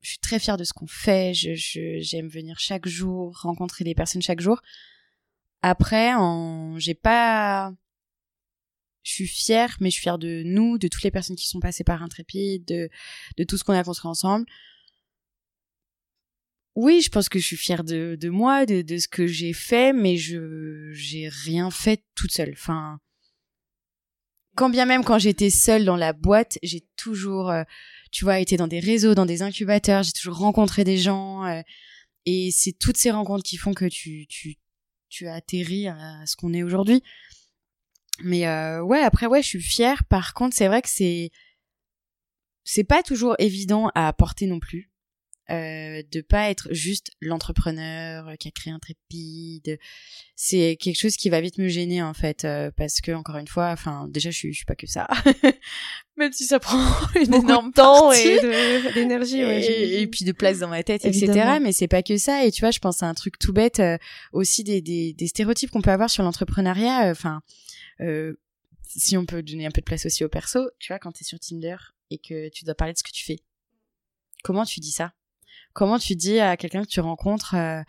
[0.00, 1.34] je suis très fière de ce qu'on fait.
[1.34, 1.54] Je,
[2.00, 4.60] j'aime venir chaque jour, rencontrer des personnes chaque jour.
[5.62, 7.72] Après, en, j'ai pas,
[9.02, 11.60] je suis fière, mais je suis fière de nous, de toutes les personnes qui sont
[11.60, 12.88] passées par Intrépide, de,
[13.36, 14.46] de tout ce qu'on a construit ensemble.
[16.74, 20.16] Oui, je pense que je suis fière de, moi, de, ce que j'ai fait, mais
[20.16, 22.52] je, j'ai rien fait toute seule.
[22.52, 23.00] Enfin,
[24.54, 27.64] quand bien même quand j'étais seule dans la boîte, j'ai toujours, euh,
[28.12, 31.44] tu vois, été dans des réseaux, dans des incubateurs, j'ai toujours rencontré des gens.
[31.46, 31.62] Euh,
[32.26, 34.56] et c'est toutes ces rencontres qui font que tu, tu,
[35.08, 37.02] tu as atterri à ce qu'on est aujourd'hui.
[38.22, 40.04] Mais euh, ouais, après, ouais, je suis fière.
[40.04, 41.30] Par contre, c'est vrai que c'est
[42.64, 44.90] c'est pas toujours évident à apporter non plus
[45.50, 49.78] euh, de pas être juste l'entrepreneur qui a créé un trépide.
[50.36, 53.48] C'est quelque chose qui va vite me gêner en fait euh, parce que encore une
[53.48, 55.08] fois, enfin déjà je suis, je suis pas que ça,
[56.16, 56.84] même si ça prend
[57.14, 58.38] une énorme temps et
[58.94, 61.58] d'énergie et, puis de place dans ma tête, etc.
[61.62, 62.44] Mais c'est pas que ça.
[62.44, 63.96] Et tu vois, je pense à un truc tout bête euh,
[64.32, 67.10] aussi des, des, des stéréotypes qu'on peut avoir sur l'entrepreneuriat.
[67.10, 67.40] Enfin,
[68.86, 71.24] si on peut donner un peu de place aussi au perso, tu vois, quand t'es
[71.24, 71.76] sur Tinder
[72.10, 73.40] et que tu dois parler de ce que tu fais.
[74.42, 75.12] Comment tu dis ça?
[75.78, 77.84] Comment tu dis à quelqu'un que tu rencontres euh,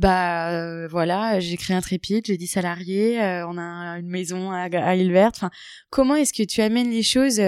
[0.00, 4.50] bah euh, voilà, j'ai créé un trépide, j'ai 10 salariés, euh, on a une maison
[4.50, 5.36] à, à île verte.
[5.36, 5.50] Enfin,
[5.90, 7.40] comment est-ce que tu amènes les choses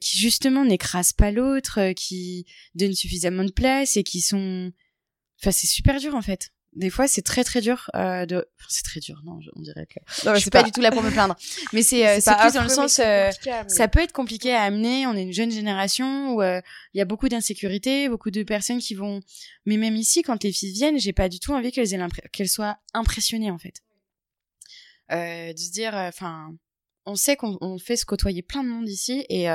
[0.00, 4.72] qui justement n'écrasent pas l'autre, qui donnent suffisamment de place et qui sont,
[5.42, 8.84] enfin c'est super dur en fait des fois c'est très très dur euh, de c'est
[8.84, 10.62] très dur non on dirait que non, je suis pas...
[10.62, 11.36] du tout là pour me plaindre.
[11.72, 13.30] Mais c'est euh, c'est plus dans le sens euh,
[13.66, 15.06] ça peut être compliqué à amener.
[15.06, 16.60] On est une jeune génération où euh,
[16.94, 19.20] il y a beaucoup d'insécurité beaucoup de personnes qui vont
[19.64, 22.00] mais même ici quand les filles viennent j'ai pas du tout envie qu'elles aient
[22.32, 23.82] qu'elles soient impressionnées en fait.
[25.10, 26.50] De se dire enfin
[27.06, 29.46] on sait qu'on fait se côtoyer plein de monde ici et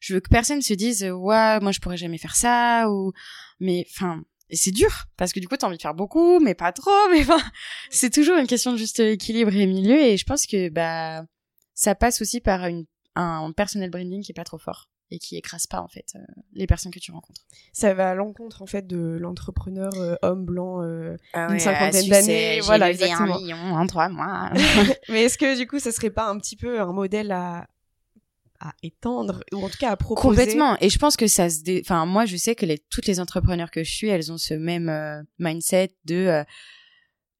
[0.00, 3.12] je veux que personne se dise ouais moi je pourrais jamais faire ça ou
[3.60, 4.22] mais enfin
[4.54, 6.92] et c'est dur parce que du coup t'as envie de faire beaucoup mais pas trop
[7.10, 7.42] mais enfin
[7.90, 11.24] c'est toujours une question de juste équilibre et milieu et je pense que bah
[11.74, 12.86] ça passe aussi par une
[13.16, 16.20] un personnel branding qui est pas trop fort et qui écrase pas en fait euh,
[16.54, 17.42] les personnes que tu rencontres.
[17.72, 22.08] Ça va à l'encontre en fait de l'entrepreneur euh, homme blanc euh, ah d'une cinquantaine
[22.08, 23.36] d'années, voilà exactement.
[23.36, 24.50] un million en trois mois.
[25.08, 27.66] mais est-ce que du coup ça serait pas un petit peu un modèle à
[28.64, 30.28] à étendre ou en tout cas à proposer.
[30.28, 30.76] Complètement.
[30.80, 33.84] Et je pense que ça se, enfin moi je sais que toutes les entrepreneurs que
[33.84, 36.44] je suis, elles ont ce même euh, mindset de euh,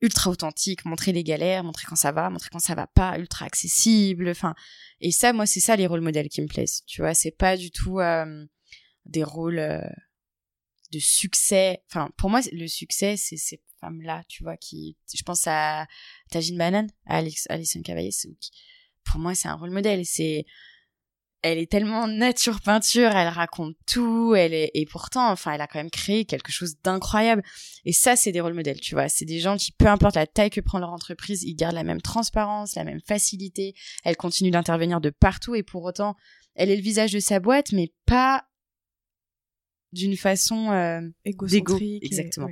[0.01, 3.47] ultra authentique, montrer les galères, montrer quand ça va, montrer quand ça va pas, ultra
[3.47, 4.29] accessible.
[4.29, 4.55] Enfin
[5.01, 6.83] et ça moi c'est ça les rôles modèles qui me plaisent.
[6.87, 8.45] Tu vois, c'est pas du tout euh,
[9.07, 9.83] des rôles
[10.93, 11.83] de succès.
[11.91, 15.87] Enfin pour moi le succès c'est ces femmes là, tu vois qui je pense à
[16.31, 18.11] Tajine Banane, à Alex Alison Cavaillé,
[19.05, 20.45] pour moi c'est un rôle modèle, c'est
[21.45, 25.67] elle est tellement nature peinture, elle raconte tout, elle est et pourtant, enfin, elle a
[25.67, 27.43] quand même créé quelque chose d'incroyable.
[27.85, 29.11] Et ça, c'est des rôles modèles, tu vois.
[29.11, 31.85] C'est des gens qui, peu importe la taille que prend leur entreprise, ils gardent la
[31.85, 33.75] même transparence, la même facilité.
[34.05, 36.17] Elle continue d'intervenir de partout et pour autant,
[36.55, 38.47] elle est le visage de sa boîte, mais pas
[39.93, 42.03] d'une façon euh, égocentrique.
[42.03, 42.49] Exactement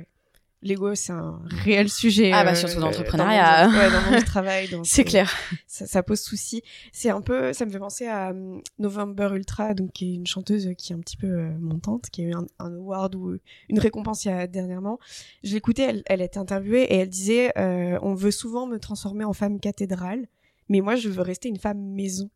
[0.63, 2.31] l'ego, c'est un réel sujet.
[2.33, 3.69] Ah bah surtout euh, dans l'entrepreneuriat.
[3.69, 4.69] Ouais, dans le travail.
[4.83, 5.31] C'est clair.
[5.67, 6.63] Ça, ça, pose souci.
[6.91, 10.27] C'est un peu, ça me fait penser à um, November Ultra, donc qui est une
[10.27, 13.37] chanteuse qui est un petit peu euh, montante, qui a eu un, award ou
[13.69, 14.99] une récompense il y a dernièrement.
[15.43, 19.25] Je l'écoutais, elle, elle était interviewée et elle disait, euh, on veut souvent me transformer
[19.25, 20.27] en femme cathédrale,
[20.69, 22.29] mais moi je veux rester une femme maison.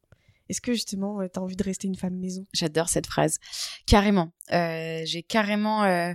[0.49, 2.45] Est-ce que justement, tu as envie de rester une femme maison?
[2.53, 3.39] J'adore cette phrase.
[3.85, 4.31] Carrément.
[4.53, 6.13] Euh, J'ai carrément euh,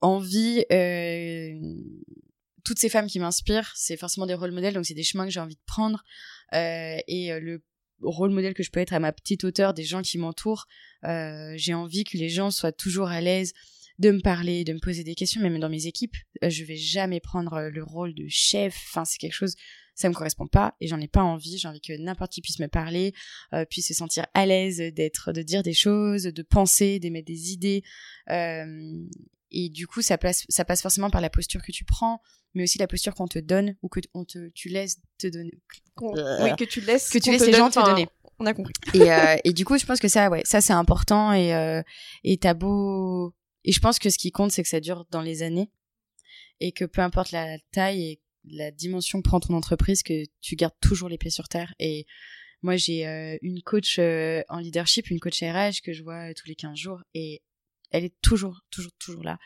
[0.00, 1.54] envie euh,
[2.64, 5.30] toutes ces femmes qui m'inspirent c'est forcément des rôles modèles donc c'est des chemins que
[5.30, 6.02] j'ai envie de prendre.
[6.54, 7.62] Euh, et euh, le
[8.02, 10.66] rôle modèle que je peux être à ma petite hauteur des gens qui m'entourent
[11.04, 13.52] euh, j'ai envie que les gens soient toujours à l'aise
[13.98, 16.16] de me parler de me poser des questions même dans mes équipes.
[16.42, 18.74] Euh, je vais jamais prendre le rôle de chef.
[18.88, 19.54] Enfin c'est quelque chose
[19.94, 21.58] ça me correspond pas et j'en ai pas envie.
[21.58, 23.12] J'ai envie que n'importe qui puisse me parler
[23.68, 27.82] puisse se sentir à l'aise d'être de dire des choses de penser d'émettre des idées
[29.50, 32.20] et du coup ça passe ça passe forcément par la posture que tu prends
[32.54, 35.52] mais aussi la posture qu'on te donne ou que on te tu laisses te donner.
[36.00, 38.08] Oui que tu laisses que tu laisses les gens te donner.
[38.38, 38.72] on a compris.
[38.94, 41.82] Et, euh, et du coup je pense que ça ouais ça c'est important et euh,
[42.24, 43.34] et t'as beau
[43.64, 45.70] et je pense que ce qui compte c'est que ça dure dans les années
[46.60, 50.56] et que peu importe la taille et la dimension que prend ton entreprise que tu
[50.56, 51.74] gardes toujours les pieds sur terre.
[51.78, 52.06] Et
[52.62, 56.46] moi j'ai euh, une coach euh, en leadership une coach RH que je vois tous
[56.46, 57.42] les 15 jours et
[57.90, 59.38] elle est toujours, toujours, toujours là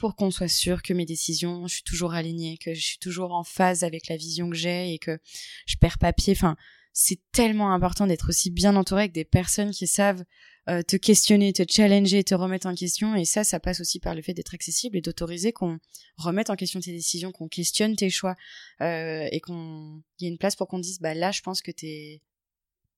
[0.00, 3.32] pour qu'on soit sûr que mes décisions, je suis toujours alignée, que je suis toujours
[3.32, 5.18] en phase avec la vision que j'ai et que
[5.66, 6.32] je perds pas pied.
[6.32, 6.56] Enfin,
[6.94, 10.24] c'est tellement important d'être aussi bien entouré avec des personnes qui savent
[10.70, 13.14] euh, te questionner, te challenger, te remettre en question.
[13.14, 15.78] Et ça, ça passe aussi par le fait d'être accessible et d'autoriser qu'on
[16.16, 18.36] remette en question tes décisions, qu'on questionne tes choix
[18.80, 21.70] euh, et qu'on y ait une place pour qu'on dise bah là, je pense que
[21.70, 22.22] t'es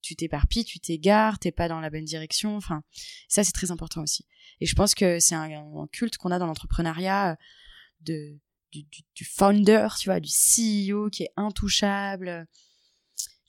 [0.03, 2.57] tu t'éparpilles, tu t'égares, t'es pas dans la bonne direction.
[2.57, 2.83] Enfin,
[3.29, 4.27] ça c'est très important aussi.
[4.61, 7.37] Et je pense que c'est un, culte qu'on a dans l'entrepreneuriat euh,
[8.01, 8.39] de
[8.73, 12.47] du, founder, tu vois, du CEO qui est intouchable,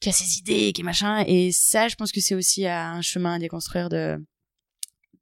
[0.02, 1.24] qui a ses idées, qui est machin.
[1.28, 4.18] Et ça, je pense que c'est aussi un chemin à déconstruire de.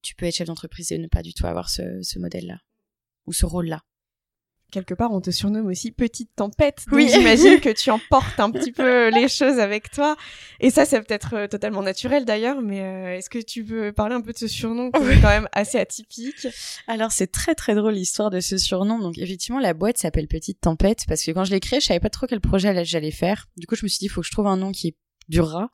[0.01, 2.59] Tu peux être chef d'entreprise et ne pas du tout avoir ce, ce modèle-là
[3.27, 3.84] ou ce rôle-là
[4.72, 6.84] quelque part, on te surnomme aussi petite tempête.
[6.88, 7.09] Donc oui.
[7.13, 10.15] j'imagine que tu emportes un petit peu les choses avec toi.
[10.59, 14.15] Et ça, c'est peut-être euh, totalement naturel d'ailleurs, mais euh, est-ce que tu veux parler
[14.15, 16.47] un peu de ce surnom qui est quand même assez atypique?
[16.88, 18.99] Alors, c'est très très drôle l'histoire de ce surnom.
[18.99, 21.99] Donc, effectivement, la boîte s'appelle Petite Tempête parce que quand je l'ai créée, je savais
[21.99, 23.47] pas trop quel projet j'allais faire.
[23.57, 24.95] Du coup, je me suis dit, il faut que je trouve un nom qui
[25.30, 25.69] durera.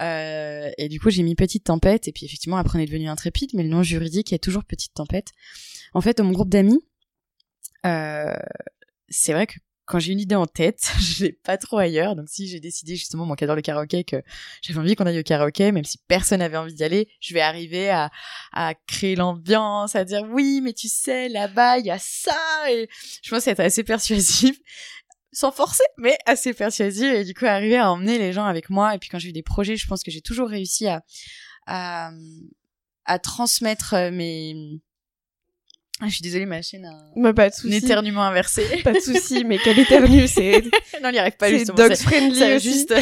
[0.00, 2.08] Euh, et du coup, j'ai mis Petite Tempête.
[2.08, 4.94] Et puis, effectivement, après, on est devenu intrépide, mais le nom juridique est toujours Petite
[4.94, 5.28] Tempête.
[5.94, 6.97] En fait, dans mon groupe d'amis, euh,
[7.84, 9.54] c'est vrai que
[9.88, 12.14] quand j'ai une idée en tête, je l'ai pas trop ailleurs.
[12.14, 14.22] Donc si j'ai décidé justement, moi qui adore le karaoké, que
[14.62, 17.40] j'avais envie qu'on aille au karaoké, même si personne n'avait envie d'y aller, je vais
[17.40, 18.10] arriver à,
[18.52, 22.70] à créer l'ambiance, à dire oui, mais tu sais, là-bas, il y a ça.
[22.70, 22.88] Et
[23.22, 24.58] je pense être assez persuasive,
[25.32, 27.12] sans forcer, mais assez persuasive.
[27.12, 28.94] Et du coup, arriver à emmener les gens avec moi.
[28.94, 31.02] Et puis quand j'ai eu des projets, je pense que j'ai toujours réussi à,
[31.66, 32.10] à,
[33.06, 34.80] à transmettre mes
[36.00, 38.64] ah, je suis désolée, ma chaîne a un, bah, pas de un éternuement inversé.
[38.84, 40.62] Pas de souci, mais quel éternue, c'est...
[41.02, 41.76] non, il n'y arrive pas justement.
[41.76, 42.94] C'est dog friendly juste...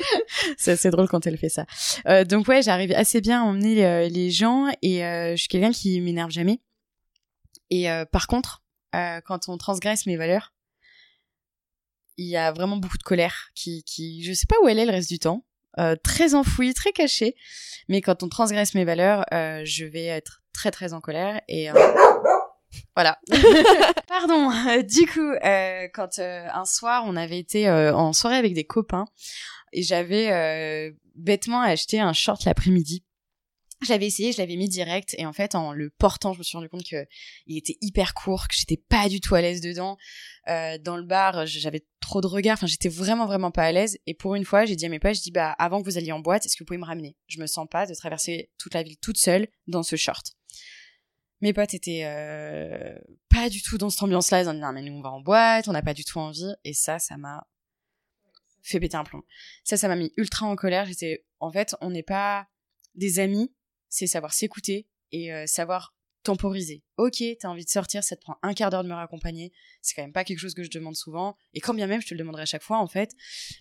[0.58, 1.64] c'est assez drôle quand elle fait ça.
[2.06, 5.48] Euh, donc ouais, j'arrive assez bien à emmener euh, les gens et euh, je suis
[5.48, 6.60] quelqu'un qui m'énerve jamais.
[7.70, 8.62] Et euh, par contre,
[8.94, 10.52] euh, quand on transgresse mes valeurs,
[12.16, 14.86] il y a vraiment beaucoup de colère qui, qui, je sais pas où elle est
[14.86, 15.44] le reste du temps.
[16.02, 17.34] Très enfouie, très cachée.
[17.88, 21.68] Mais quand on transgresse mes valeurs, je vais être très très en colère et
[22.96, 23.18] voilà.
[24.08, 24.50] Pardon.
[24.82, 28.64] du coup, euh, quand euh, un soir on avait été euh, en soirée avec des
[28.64, 29.06] copains
[29.72, 33.04] et j'avais bêtement acheté un short l'après-midi.
[33.82, 36.56] J'avais essayé, je l'avais mis direct et en fait en le portant, je me suis
[36.56, 37.04] rendu compte que
[37.46, 39.98] il était hyper court, que j'étais pas du tout à l'aise dedans.
[40.46, 43.98] Dans le bar, j'avais trop de regards, enfin j'étais vraiment vraiment pas à l'aise.
[44.06, 45.98] Et pour une fois, j'ai dit à mes potes, je dis bah avant que vous
[45.98, 47.16] alliez en boîte, est-ce que vous pouvez me ramener?
[47.26, 50.34] Je me sens pas de traverser toute la ville toute seule dans ce short
[51.44, 54.40] mes potes étaient euh, pas du tout dans cette ambiance-là.
[54.40, 56.18] Ils ont dit non mais nous on va en boîte, on n'a pas du tout
[56.18, 56.54] envie.
[56.64, 57.46] Et ça, ça m'a
[58.62, 59.22] fait péter un plomb.
[59.62, 60.86] Ça, ça m'a mis ultra en colère.
[60.86, 62.48] J'étais, en fait, on n'est pas
[62.94, 63.54] des amis,
[63.90, 65.93] c'est savoir s'écouter et euh, savoir
[66.24, 66.82] temporiser.
[66.96, 69.52] Ok, t'as envie de sortir, ça te prend un quart d'heure de me raccompagner.
[69.82, 71.36] C'est quand même pas quelque chose que je demande souvent.
[71.52, 73.12] Et quand bien même, je te le demanderai à chaque fois en fait.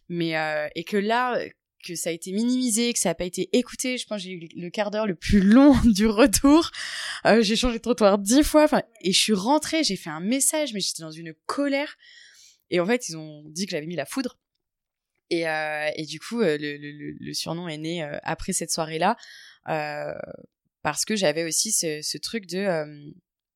[0.10, 1.40] Mais euh, et que là,
[1.84, 3.98] que ça a été minimisé, que ça n'a pas été écouté.
[3.98, 6.72] Je pense que j'ai eu le quart d'heure le plus long du retour.
[7.26, 8.68] Euh, j'ai changé de trottoir dix fois.
[9.02, 11.96] Et je suis rentrée, j'ai fait un message, mais j'étais dans une colère.
[12.70, 14.40] Et en fait, ils ont dit que j'avais mis la foudre.
[15.30, 19.16] Et, euh, et du coup, euh, le, le, surnom est né euh, après cette soirée-là,
[19.70, 20.14] euh,
[20.84, 23.14] parce que j'avais aussi ce, ce, truc de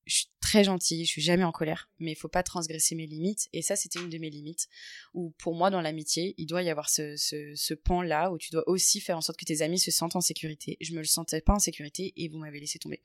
[0.08, 3.06] je suis très gentille, je suis jamais en colère, mais il faut pas transgresser mes
[3.06, 3.48] limites.
[3.52, 4.66] Et ça, c'était une de mes limites.
[5.12, 8.50] Où pour moi, dans l'amitié, il doit y avoir ce, ce, ce pan-là où tu
[8.50, 10.78] dois aussi faire en sorte que tes amis se sentent en sécurité.
[10.80, 13.02] Je me le sentais pas en sécurité et vous m'avez laissé tomber.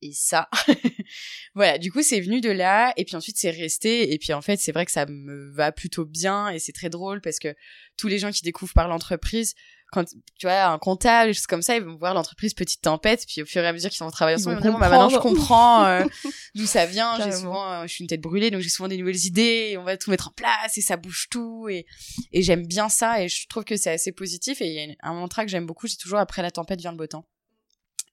[0.00, 0.48] Et ça,
[1.54, 4.40] voilà, du coup, c'est venu de là, et puis ensuite, c'est resté, et puis en
[4.40, 7.52] fait, c'est vrai que ça me va plutôt bien, et c'est très drôle parce que
[7.96, 9.56] tous les gens qui découvrent par l'entreprise,
[9.90, 13.42] quand tu vois un comptable, choses comme ça, ils vont voir l'entreprise petite tempête, puis
[13.42, 15.86] au fur et à mesure qu'ils vont travailler ensemble, ils vont bah, maintenant je comprends
[15.86, 16.04] euh,
[16.54, 17.16] d'où ça vient.
[17.24, 19.68] J'ai souvent, euh, je suis une tête brûlée, donc j'ai souvent des nouvelles idées.
[19.70, 21.86] Et on va tout mettre en place et ça bouge tout et
[22.32, 24.60] et j'aime bien ça et je trouve que c'est assez positif.
[24.60, 26.92] Et il y a un mantra que j'aime beaucoup, c'est toujours après la tempête vient
[26.92, 27.26] le beau temps.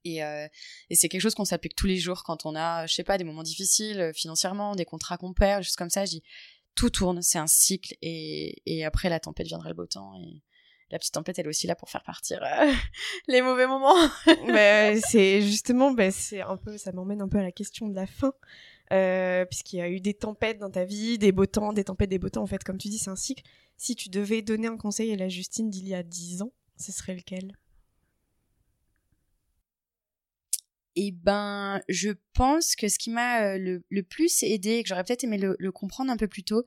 [0.06, 0.48] Et, euh,
[0.92, 3.18] et c'est quelque chose qu'on s'applique tous les jours quand on a, je sais pas,
[3.18, 6.06] des moments difficiles financièrement, des contrats qu'on perd, juste comme ça.
[6.06, 6.24] Je dis
[6.76, 10.42] tout tourne, c'est un cycle et et après la tempête viendra le beau temps et
[10.96, 12.72] la petite tempête, elle est aussi là pour faire partir euh,
[13.28, 13.96] les mauvais moments.
[14.48, 17.96] bah, c'est justement, bah, c'est un peu, ça m'emmène un peu à la question de
[17.96, 18.34] la fin,
[18.94, 22.10] euh, puisqu'il y a eu des tempêtes dans ta vie, des beaux temps, des tempêtes,
[22.10, 22.44] des beaux temps.
[22.44, 23.44] En fait, comme tu dis, c'est un cycle.
[23.78, 26.94] Si tu devais donner un conseil à la Justine d'il y a dix ans, ce
[26.94, 27.52] serait lequel?
[30.96, 35.04] Eh ben, je pense que ce qui m'a euh, le, plus aidé, et que j'aurais
[35.04, 36.64] peut-être aimé le, comprendre un peu plus tôt,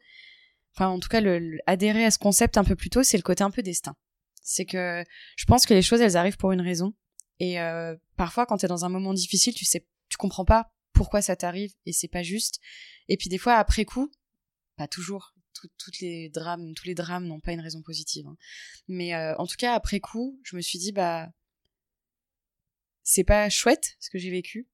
[0.75, 3.23] enfin en tout cas le, adhérer à ce concept un peu plus tôt, c'est le
[3.23, 3.97] côté un peu destin.
[4.51, 5.05] C'est que
[5.37, 6.95] je pense que les choses, elles arrivent pour une raison.
[7.39, 11.21] Et euh, parfois, quand t'es dans un moment difficile, tu sais, tu comprends pas pourquoi
[11.21, 12.59] ça t'arrive et c'est pas juste.
[13.09, 14.11] Et puis des fois, après coup,
[14.77, 15.35] pas toujours.
[15.53, 18.27] toutes les drames, tous les drames n'ont pas une raison positive.
[18.27, 18.37] Hein.
[18.89, 21.29] Mais euh, en tout cas, après coup, je me suis dit, bah,
[23.03, 24.67] c'est pas chouette ce que j'ai vécu,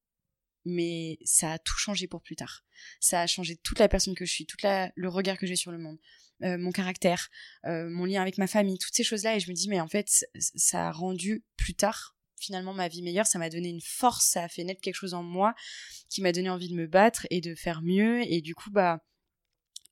[0.64, 2.64] mais ça a tout changé pour plus tard.
[3.00, 5.72] Ça a changé toute la personne que je suis, tout le regard que j'ai sur
[5.72, 5.98] le monde.
[6.42, 7.30] Euh, mon caractère,
[7.64, 9.36] euh, mon lien avec ma famille, toutes ces choses-là.
[9.36, 13.02] Et je me dis, mais en fait, ça a rendu plus tard finalement ma vie
[13.02, 15.54] meilleure, ça m'a donné une force, ça a fait naître quelque chose en moi
[16.10, 18.20] qui m'a donné envie de me battre et de faire mieux.
[18.30, 19.02] Et du coup, bah,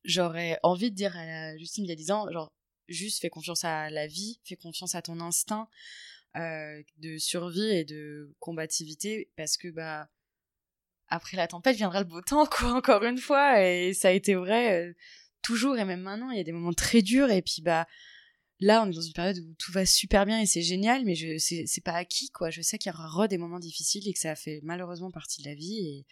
[0.05, 2.53] j'aurais envie de dire à Justine il y a 10 ans, genre,
[2.89, 5.69] juste fais confiance à la vie, fais confiance à ton instinct
[6.37, 10.09] euh, de survie et de combativité parce que, bah,
[11.09, 13.63] après la tempête viendra le beau temps, quoi, encore une fois.
[13.63, 14.95] Et ça a été vrai
[15.43, 17.87] toujours et même maintenant, il y a des moments très durs et puis bah
[18.61, 21.15] là on est dans une période où tout va super bien et c'est génial mais
[21.15, 22.51] je c'est pas acquis quoi.
[22.51, 25.49] Je sais qu'il y aura des moments difficiles et que ça fait malheureusement partie de
[25.49, 26.07] la vie et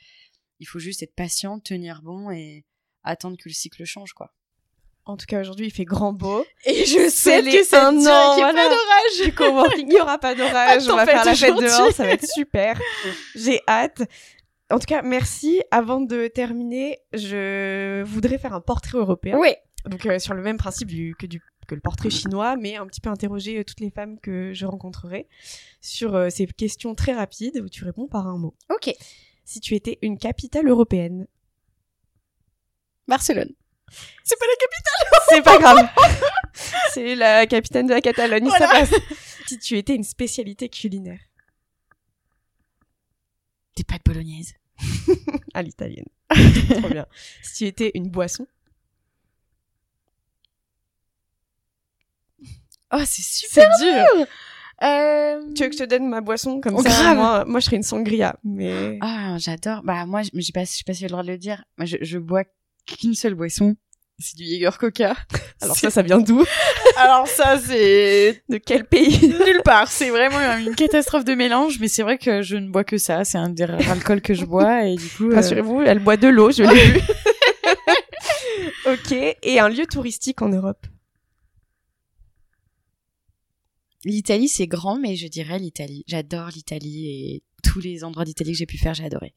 [0.58, 2.64] il faut juste être patient, tenir bon et
[3.02, 4.34] attendre que le cycle change quoi.
[5.06, 6.44] En tout cas, aujourd'hui, il fait grand beau.
[6.64, 8.34] Et je sais que c'est un an.
[8.34, 9.78] Il n'y a pas d'orage.
[9.78, 10.88] Il n'y aura pas d'orage.
[10.88, 11.92] On va faire la fête dehors.
[11.92, 12.78] Ça va être super.
[13.34, 14.02] J'ai hâte.
[14.70, 15.62] En tout cas, merci.
[15.70, 19.36] Avant de terminer, je voudrais faire un portrait européen.
[19.38, 19.54] Oui.
[19.86, 23.00] Donc euh, sur le même principe que, du, que le portrait chinois, mais un petit
[23.00, 25.26] peu interroger euh, toutes les femmes que je rencontrerai
[25.80, 28.54] sur euh, ces questions très rapides où tu réponds par un mot.
[28.68, 28.94] Ok.
[29.44, 31.26] Si tu étais une capitale européenne.
[33.08, 33.52] Barcelone.
[34.22, 35.88] C'est pas la capitale C'est pas grave.
[36.92, 38.94] C'est la capitaine de la Catalogne, ça passe.
[39.46, 41.18] Si tu étais une spécialité culinaire.
[43.76, 44.54] Des pâtes bolognaises.
[45.54, 46.06] à l'italienne.
[46.30, 47.06] Trop bien.
[47.42, 48.46] Si tu étais une boisson.
[52.92, 54.26] Oh, c'est super dur.
[54.82, 55.42] Euh...
[55.54, 57.14] Tu veux que je te donne ma boisson comme oh, ça?
[57.14, 58.36] moi, moi, je serais une sangria.
[58.42, 59.82] Mais ah, j'adore.
[59.84, 61.64] Bah moi, je sais pas, je sais pas si j'ai le droit de le dire.
[61.78, 62.44] Moi, je, je bois
[62.86, 63.76] qu'une seule boisson.
[64.18, 65.16] C'est du Jäger Coca.
[65.62, 66.44] Alors ça, ça vient d'où?
[66.96, 69.28] Alors ça, c'est de quel pays?
[69.28, 69.88] Nulle part.
[69.88, 73.24] C'est vraiment une catastrophe de mélange, mais c'est vrai que je ne bois que ça.
[73.24, 75.30] C'est un des rares alcools que je bois et du coup.
[75.30, 77.00] Euh, Rassurez-vous, elle boit de l'eau, je l'ai vu.
[78.86, 79.36] ok.
[79.42, 80.86] Et un lieu touristique en Europe?
[84.04, 86.04] L'Italie, c'est grand, mais je dirais l'Italie.
[86.06, 89.34] J'adore l'Italie et tous les endroits d'Italie que j'ai pu faire, j'ai adoré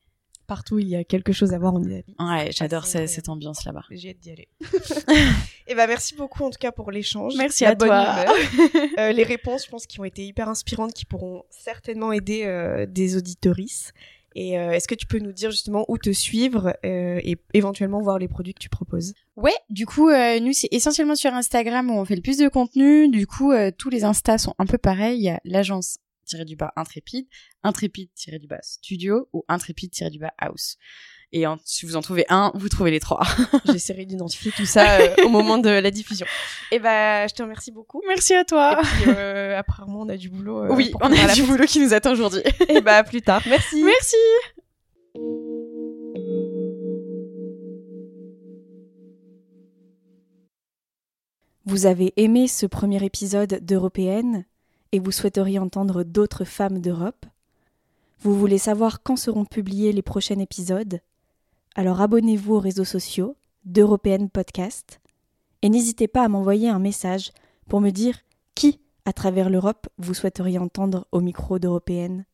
[0.54, 2.16] partout il y a quelque chose à voir en Italie.
[2.20, 3.86] Ouais, j'adore cette, ambiance là-bas.
[3.90, 4.50] J'ai hâte d'y aller.
[4.62, 4.68] Et
[5.70, 7.34] eh ben merci beaucoup en tout cas pour l'échange.
[7.36, 8.24] Merci à toi.
[9.00, 12.86] euh, les réponses, je pense, qui ont été hyper inspirantes, qui pourront certainement aider euh,
[12.86, 13.94] des auditorices.
[14.36, 18.02] Et euh, est-ce que tu peux nous dire justement où te suivre euh, et éventuellement
[18.02, 19.16] voir les produits que tu proposes?
[19.36, 23.10] Ouais, du coup, nous c'est essentiellement sur Instagram où on fait le plus de contenu.
[23.10, 25.18] Du coup, tous les Instas sont un peu pareils.
[25.18, 27.28] Il y a l'agence tiré du bas intrépide,
[27.64, 30.78] intrépide tiré du bas studio ou intrépide tiré du bas house.
[31.36, 33.24] Et si vous en trouvez un, vous trouvez les trois.
[33.66, 36.28] J'essaierai d'identifier tout ça au moment de la diffusion.
[36.72, 38.04] Et eh ben, je te remercie beaucoup.
[38.08, 38.80] Merci à toi.
[38.80, 39.12] Et puis,
[39.58, 40.72] apparemment, on a du boulot.
[40.76, 42.44] oui, on a du boulot qui nous attend aujourd'hui.
[42.70, 43.42] Et bah, à plus tard.
[43.48, 43.84] Merci.
[43.84, 44.16] Merci.
[51.66, 54.46] Vous avez aimé ce premier épisode d'Européenne?
[54.94, 57.26] Et vous souhaiteriez entendre d'autres femmes d'Europe
[58.22, 61.02] Vous voulez savoir quand seront publiés les prochains épisodes
[61.76, 63.36] Alors abonnez-vous aux réseaux sociaux
[63.66, 65.02] d'Européenne Podcast
[65.64, 67.32] et n'hésitez pas à m'envoyer un message
[67.68, 68.20] pour me dire
[68.54, 72.26] qui, à travers l'Europe, vous souhaiteriez entendre au micro d'Européenne.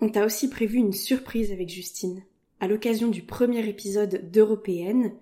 [0.00, 2.22] On t'a aussi prévu une surprise avec Justine.
[2.60, 5.12] À l'occasion du premier épisode d'Européenne,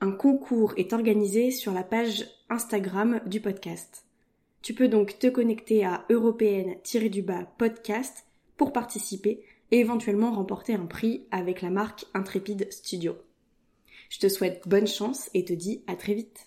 [0.00, 4.04] un concours est organisé sur la page Instagram du podcast.
[4.62, 11.26] Tu peux donc te connecter à européenne-du-bas podcast pour participer et éventuellement remporter un prix
[11.30, 13.16] avec la marque Intrépide Studio.
[14.10, 16.46] Je te souhaite bonne chance et te dis à très vite.